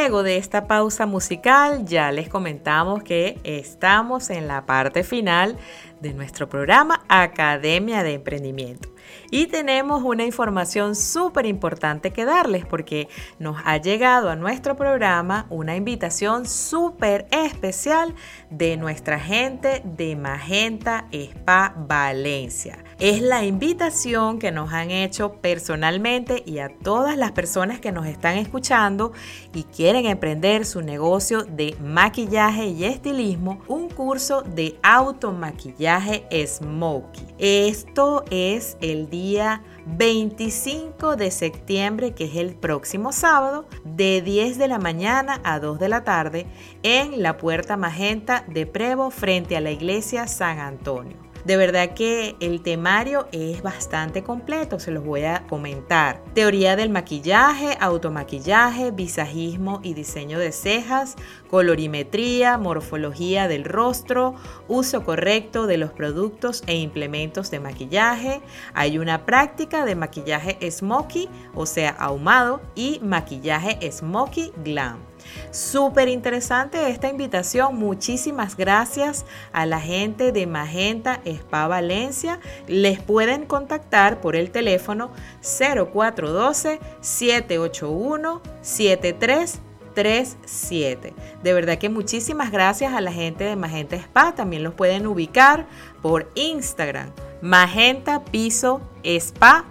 luego 0.10 0.24
de 0.24 0.38
esta 0.38 0.66
pausa 0.66 1.05
musical 1.05 1.86
ya 1.86 2.12
les 2.12 2.30
comentamos 2.30 3.03
que 3.03 3.39
estamos 3.43 4.32
en 4.32 4.47
la 4.47 4.66
parte 4.66 5.03
final 5.03 5.55
de 6.01 6.16
nuestro 6.16 6.49
programa 6.49 7.03
Academia 7.07 8.01
de 8.01 8.16
Emprendimiento. 8.16 8.89
Y 9.30 9.45
tenemos 9.45 10.01
una 10.03 10.26
información 10.26 10.95
súper 10.95 11.45
importante 11.45 12.10
que 12.12 12.26
darles 12.26 12.66
porque 12.66 13.07
nos 13.38 13.57
ha 13.66 13.78
llegado 13.78 14.32
a 14.32 14.36
nuestro 14.36 14.76
programa 14.76 15.45
una 15.51 15.76
invitación 15.76 16.47
súper 16.47 17.28
especial 17.30 18.16
de 18.49 18.78
nuestra 18.78 19.20
gente 19.20 19.84
de 19.86 20.16
Magenta 20.16 21.05
Spa 21.12 21.76
Valencia. 21.78 22.80
Es 23.00 23.22
la 23.22 23.45
invitación 23.45 24.39
que 24.39 24.52
nos 24.52 24.74
han 24.74 24.91
hecho 24.91 25.32
personalmente 25.36 26.43
y 26.45 26.60
a 26.60 26.68
todas 26.68 27.16
las 27.16 27.32
personas 27.32 27.80
que 27.80 27.93
nos 27.93 28.06
están 28.06 28.38
escuchando 28.38 29.14
y 29.54 29.64
quieren 29.64 30.06
emprender 30.06 30.66
su 30.66 30.82
negocio 30.82 31.43
de 31.43 31.78
maquillaje 31.82 32.66
y 32.66 32.84
estilismo, 32.84 33.62
un 33.70 33.88
curso 33.88 34.41
de 34.41 34.78
automaquillaje 34.84 36.28
Smokey. 36.45 37.26
Esto 37.38 38.26
es 38.32 38.76
el 38.82 39.10
día 39.10 39.64
25 39.86 41.16
de 41.16 41.32
septiembre, 41.32 42.14
que 42.14 42.26
es 42.26 42.36
el 42.36 42.54
próximo 42.54 43.14
sábado, 43.14 43.66
de 43.86 44.22
10 44.22 44.58
de 44.58 44.68
la 44.68 44.78
mañana 44.78 45.39
a 45.45 45.62
2 45.62 45.80
de 45.80 45.88
la 45.88 46.04
tarde, 46.04 46.47
en 46.84 47.24
la 47.24 47.38
Puerta 47.38 47.78
Magenta 47.78 48.43
de 48.50 48.66
Prevo, 48.66 49.10
frente 49.10 49.56
a 49.56 49.62
la 49.62 49.72
iglesia 49.72 50.28
San 50.28 50.60
Antonio. 50.60 51.28
De 51.45 51.57
verdad 51.57 51.93
que 51.93 52.35
el 52.39 52.61
temario 52.61 53.27
es 53.31 53.61
bastante 53.61 54.23
completo, 54.23 54.79
se 54.79 54.91
los 54.91 55.03
voy 55.03 55.23
a 55.23 55.45
comentar. 55.47 56.21
Teoría 56.33 56.75
del 56.75 56.89
maquillaje, 56.89 57.77
automaquillaje, 57.79 58.91
visajismo 58.91 59.79
y 59.83 59.93
diseño 59.93 60.37
de 60.37 60.51
cejas, 60.51 61.15
colorimetría, 61.49 62.57
morfología 62.57 63.47
del 63.47 63.65
rostro, 63.65 64.35
uso 64.67 65.03
correcto 65.03 65.65
de 65.65 65.77
los 65.77 65.91
productos 65.91 66.63
e 66.67 66.75
implementos 66.75 67.51
de 67.51 67.59
maquillaje. 67.59 68.41
Hay 68.73 68.97
una 68.97 69.25
práctica 69.25 69.85
de 69.85 69.95
maquillaje 69.95 70.69
smoky, 70.69 71.29
o 71.55 71.65
sea, 71.65 71.91
ahumado, 71.91 72.61
y 72.75 72.99
maquillaje 73.01 73.91
smoky 73.91 74.51
glam. 74.63 75.09
Súper 75.51 76.09
interesante 76.09 76.89
esta 76.89 77.09
invitación. 77.09 77.77
Muchísimas 77.77 78.55
gracias 78.55 79.25
a 79.51 79.65
la 79.65 79.82
gente 79.82 80.32
de 80.32 80.45
Magenta 80.47 81.21
Spa 81.25 81.67
Valencia. 81.67 82.39
Les 82.67 83.01
pueden 83.01 83.45
contactar 83.45 84.21
por 84.21 84.36
el 84.36 84.51
teléfono 84.51 85.11
0412 85.41 86.80
781 87.01 88.41
7337. 88.61 91.13
De 91.43 91.53
verdad 91.53 91.77
que 91.77 91.89
muchísimas 91.89 92.51
gracias 92.51 92.93
a 92.93 93.01
la 93.01 93.11
gente 93.11 93.43
de 93.43 93.55
Magenta 93.55 93.95
Spa. 93.95 94.36
También 94.36 94.63
los 94.63 94.73
pueden 94.73 95.07
ubicar 95.07 95.67
por 96.01 96.30
Instagram. 96.36 97.11
Magenta 97.41 98.23
Piso 98.25 98.82
Spa 99.03 99.65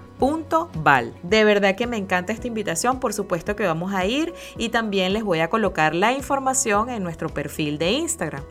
Val. 0.83 1.15
De 1.23 1.45
verdad 1.45 1.77
que 1.77 1.87
me 1.87 1.97
encanta 1.97 2.33
esta 2.33 2.47
invitación, 2.47 3.01
por 3.01 3.13
supuesto 3.13 3.55
que 3.57 3.65
vamos 3.65 3.93
a 3.95 4.05
ir 4.05 4.35
y 4.57 4.71
también 4.71 5.13
les 5.13 5.23
voy 5.23 5.41
a 5.41 5.49
colocar 5.49 5.95
la 5.95 6.13
información 6.13 6.91
en 6.91 7.03
nuestro 7.03 7.29
perfil 7.29 7.79
de 7.79 7.93
Instagram. 7.93 8.43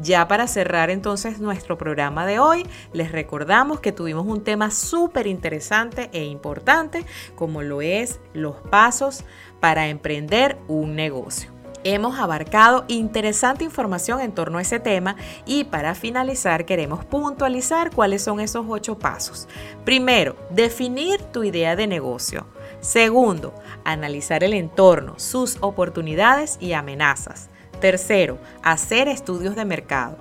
Ya 0.00 0.28
para 0.28 0.46
cerrar 0.46 0.90
entonces 0.90 1.40
nuestro 1.40 1.76
programa 1.76 2.26
de 2.26 2.38
hoy, 2.38 2.66
les 2.92 3.12
recordamos 3.12 3.80
que 3.80 3.92
tuvimos 3.92 4.26
un 4.26 4.44
tema 4.44 4.70
súper 4.70 5.26
interesante 5.26 6.08
e 6.12 6.24
importante 6.24 7.04
como 7.34 7.62
lo 7.62 7.82
es 7.82 8.20
los 8.32 8.56
pasos 8.56 9.24
para 9.60 9.88
emprender 9.88 10.58
un 10.68 10.94
negocio. 10.94 11.57
Hemos 11.84 12.18
abarcado 12.18 12.84
interesante 12.88 13.62
información 13.62 14.20
en 14.20 14.32
torno 14.32 14.58
a 14.58 14.62
ese 14.62 14.80
tema 14.80 15.16
y 15.46 15.64
para 15.64 15.94
finalizar 15.94 16.64
queremos 16.64 17.04
puntualizar 17.04 17.94
cuáles 17.94 18.22
son 18.22 18.40
esos 18.40 18.66
ocho 18.68 18.98
pasos. 18.98 19.46
Primero, 19.84 20.34
definir 20.50 21.22
tu 21.22 21.44
idea 21.44 21.76
de 21.76 21.86
negocio. 21.86 22.46
Segundo, 22.80 23.54
analizar 23.84 24.42
el 24.42 24.54
entorno, 24.54 25.14
sus 25.18 25.56
oportunidades 25.60 26.58
y 26.60 26.72
amenazas. 26.72 27.48
Tercero, 27.80 28.38
hacer 28.62 29.06
estudios 29.06 29.54
de 29.54 29.64
mercado. 29.64 30.16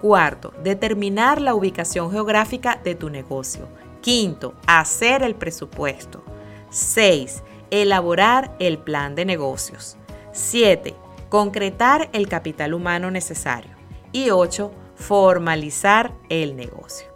Cuarto, 0.00 0.52
determinar 0.62 1.40
la 1.40 1.54
ubicación 1.54 2.10
geográfica 2.10 2.80
de 2.82 2.94
tu 2.94 3.10
negocio. 3.10 3.68
Quinto, 4.00 4.54
hacer 4.66 5.22
el 5.22 5.34
presupuesto. 5.34 6.22
Seis, 6.70 7.42
elaborar 7.70 8.54
el 8.58 8.78
plan 8.78 9.14
de 9.14 9.24
negocios. 9.24 9.98
7. 10.34 10.94
Concretar 11.28 12.10
el 12.12 12.28
capital 12.28 12.74
humano 12.74 13.12
necesario. 13.12 13.70
Y 14.10 14.30
8. 14.30 14.72
Formalizar 14.96 16.12
el 16.28 16.56
negocio. 16.56 17.06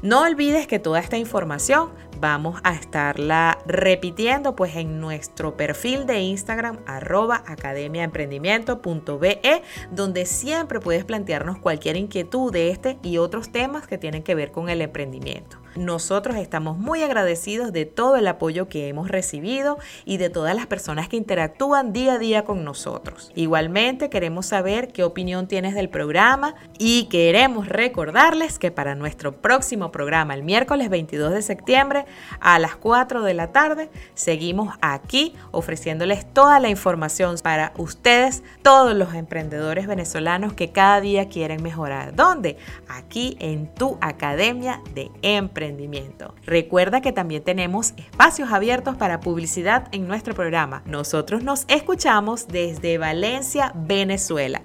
No 0.00 0.22
olvides 0.22 0.66
que 0.66 0.78
toda 0.78 1.00
esta 1.00 1.18
información 1.18 1.90
vamos 2.18 2.58
a 2.64 2.72
estarla 2.74 3.58
repitiendo 3.66 4.56
pues 4.56 4.74
en 4.76 5.00
nuestro 5.00 5.54
perfil 5.56 6.06
de 6.06 6.20
Instagram 6.20 6.78
arroba 6.86 7.42
academiaemprendimiento.be 7.46 9.62
donde 9.90 10.24
siempre 10.24 10.80
puedes 10.80 11.04
plantearnos 11.04 11.58
cualquier 11.58 11.96
inquietud 11.96 12.50
de 12.52 12.70
este 12.70 12.96
y 13.02 13.18
otros 13.18 13.52
temas 13.52 13.86
que 13.86 13.98
tienen 13.98 14.22
que 14.22 14.34
ver 14.34 14.50
con 14.50 14.70
el 14.70 14.80
emprendimiento. 14.80 15.58
Nosotros 15.76 16.36
estamos 16.36 16.78
muy 16.78 17.02
agradecidos 17.02 17.70
de 17.70 17.84
todo 17.84 18.16
el 18.16 18.26
apoyo 18.28 18.66
que 18.66 18.88
hemos 18.88 19.08
recibido 19.08 19.78
y 20.06 20.16
de 20.16 20.30
todas 20.30 20.56
las 20.56 20.66
personas 20.66 21.08
que 21.08 21.18
interactúan 21.18 21.92
día 21.92 22.14
a 22.14 22.18
día 22.18 22.44
con 22.44 22.64
nosotros. 22.64 23.30
Igualmente 23.34 24.08
queremos 24.08 24.46
saber 24.46 24.88
qué 24.88 25.04
opinión 25.04 25.48
tienes 25.48 25.74
del 25.74 25.90
programa 25.90 26.54
y 26.78 27.04
queremos 27.10 27.68
recordarles 27.68 28.58
que 28.58 28.70
para 28.70 28.94
nuestro 28.94 29.42
próximo 29.42 29.92
programa 29.92 30.32
el 30.32 30.44
miércoles 30.44 30.88
22 30.88 31.34
de 31.34 31.42
septiembre 31.42 32.06
a 32.40 32.58
las 32.58 32.76
4 32.76 33.22
de 33.22 33.34
la 33.34 33.52
tarde 33.52 33.90
seguimos 34.14 34.74
aquí 34.80 35.34
ofreciéndoles 35.50 36.32
toda 36.32 36.58
la 36.58 36.70
información 36.70 37.36
para 37.42 37.74
ustedes, 37.76 38.42
todos 38.62 38.96
los 38.96 39.12
emprendedores 39.12 39.86
venezolanos 39.86 40.54
que 40.54 40.72
cada 40.72 41.02
día 41.02 41.28
quieren 41.28 41.62
mejorar. 41.62 42.14
¿Dónde? 42.14 42.56
Aquí 42.88 43.36
en 43.40 43.66
tu 43.74 43.98
Academia 44.00 44.80
de 44.94 45.10
Emprendimiento 45.20 45.65
Recuerda 46.44 47.00
que 47.00 47.12
también 47.12 47.42
tenemos 47.42 47.94
espacios 47.96 48.52
abiertos 48.52 48.96
para 48.96 49.20
publicidad 49.20 49.88
en 49.92 50.06
nuestro 50.06 50.34
programa. 50.34 50.82
Nosotros 50.86 51.42
nos 51.42 51.64
escuchamos 51.68 52.48
desde 52.48 52.98
Valencia, 52.98 53.72
Venezuela. 53.74 54.62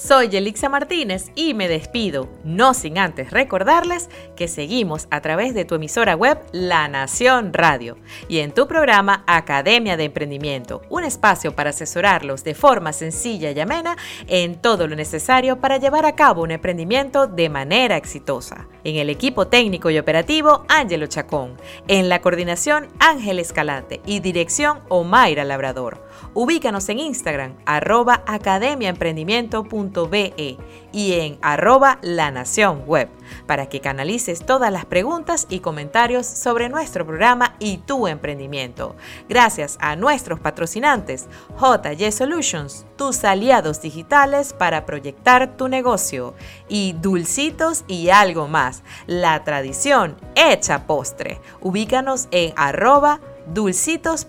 Soy 0.00 0.28
Yelixa 0.28 0.68
Martínez 0.68 1.32
y 1.34 1.54
me 1.54 1.66
despido, 1.66 2.28
no 2.44 2.72
sin 2.72 2.98
antes 2.98 3.32
recordarles 3.32 4.08
que 4.36 4.46
seguimos 4.46 5.08
a 5.10 5.20
través 5.20 5.54
de 5.54 5.64
tu 5.64 5.74
emisora 5.74 6.14
web 6.14 6.38
La 6.52 6.86
Nación 6.86 7.52
Radio 7.52 7.96
y 8.28 8.38
en 8.38 8.52
tu 8.52 8.68
programa 8.68 9.24
Academia 9.26 9.96
de 9.96 10.04
Emprendimiento, 10.04 10.82
un 10.88 11.02
espacio 11.02 11.56
para 11.56 11.70
asesorarlos 11.70 12.44
de 12.44 12.54
forma 12.54 12.92
sencilla 12.92 13.50
y 13.50 13.58
amena 13.58 13.96
en 14.28 14.54
todo 14.54 14.86
lo 14.86 14.94
necesario 14.94 15.60
para 15.60 15.78
llevar 15.78 16.06
a 16.06 16.14
cabo 16.14 16.42
un 16.42 16.52
emprendimiento 16.52 17.26
de 17.26 17.48
manera 17.48 17.96
exitosa. 17.96 18.68
En 18.84 18.94
el 18.94 19.10
equipo 19.10 19.48
técnico 19.48 19.90
y 19.90 19.98
operativo, 19.98 20.64
Ángelo 20.68 21.08
Chacón. 21.08 21.56
En 21.88 22.08
la 22.08 22.20
coordinación, 22.20 22.86
Ángel 23.00 23.40
Escalante 23.40 24.00
y 24.06 24.20
dirección, 24.20 24.78
Omaira 24.88 25.44
Labrador. 25.44 26.06
Ubícanos 26.34 26.88
en 26.88 27.00
Instagram, 27.00 27.56
arroba 27.66 28.22
academiaemprendimiento.be 28.26 30.56
y 30.92 31.14
en 31.14 31.38
arroba 31.42 31.98
la 32.02 32.30
nación 32.30 32.84
web 32.86 33.08
para 33.46 33.68
que 33.68 33.80
canalices 33.80 34.44
todas 34.44 34.72
las 34.72 34.86
preguntas 34.86 35.46
y 35.50 35.60
comentarios 35.60 36.26
sobre 36.26 36.68
nuestro 36.68 37.06
programa 37.06 37.54
y 37.58 37.78
tu 37.78 38.06
emprendimiento. 38.06 38.96
Gracias 39.28 39.76
a 39.80 39.96
nuestros 39.96 40.40
patrocinantes 40.40 41.26
JY 41.58 42.12
Solutions, 42.12 42.86
tus 42.96 43.24
aliados 43.24 43.82
digitales 43.82 44.52
para 44.52 44.86
proyectar 44.86 45.56
tu 45.56 45.68
negocio 45.68 46.34
y 46.68 46.94
Dulcitos 46.94 47.84
y 47.86 48.10
algo 48.10 48.48
más, 48.48 48.82
la 49.06 49.44
tradición 49.44 50.16
hecha 50.34 50.86
postre. 50.86 51.40
Ubícanos 51.60 52.28
en 52.30 52.52
arroba 52.56 53.20
dulcitos. 53.52 54.26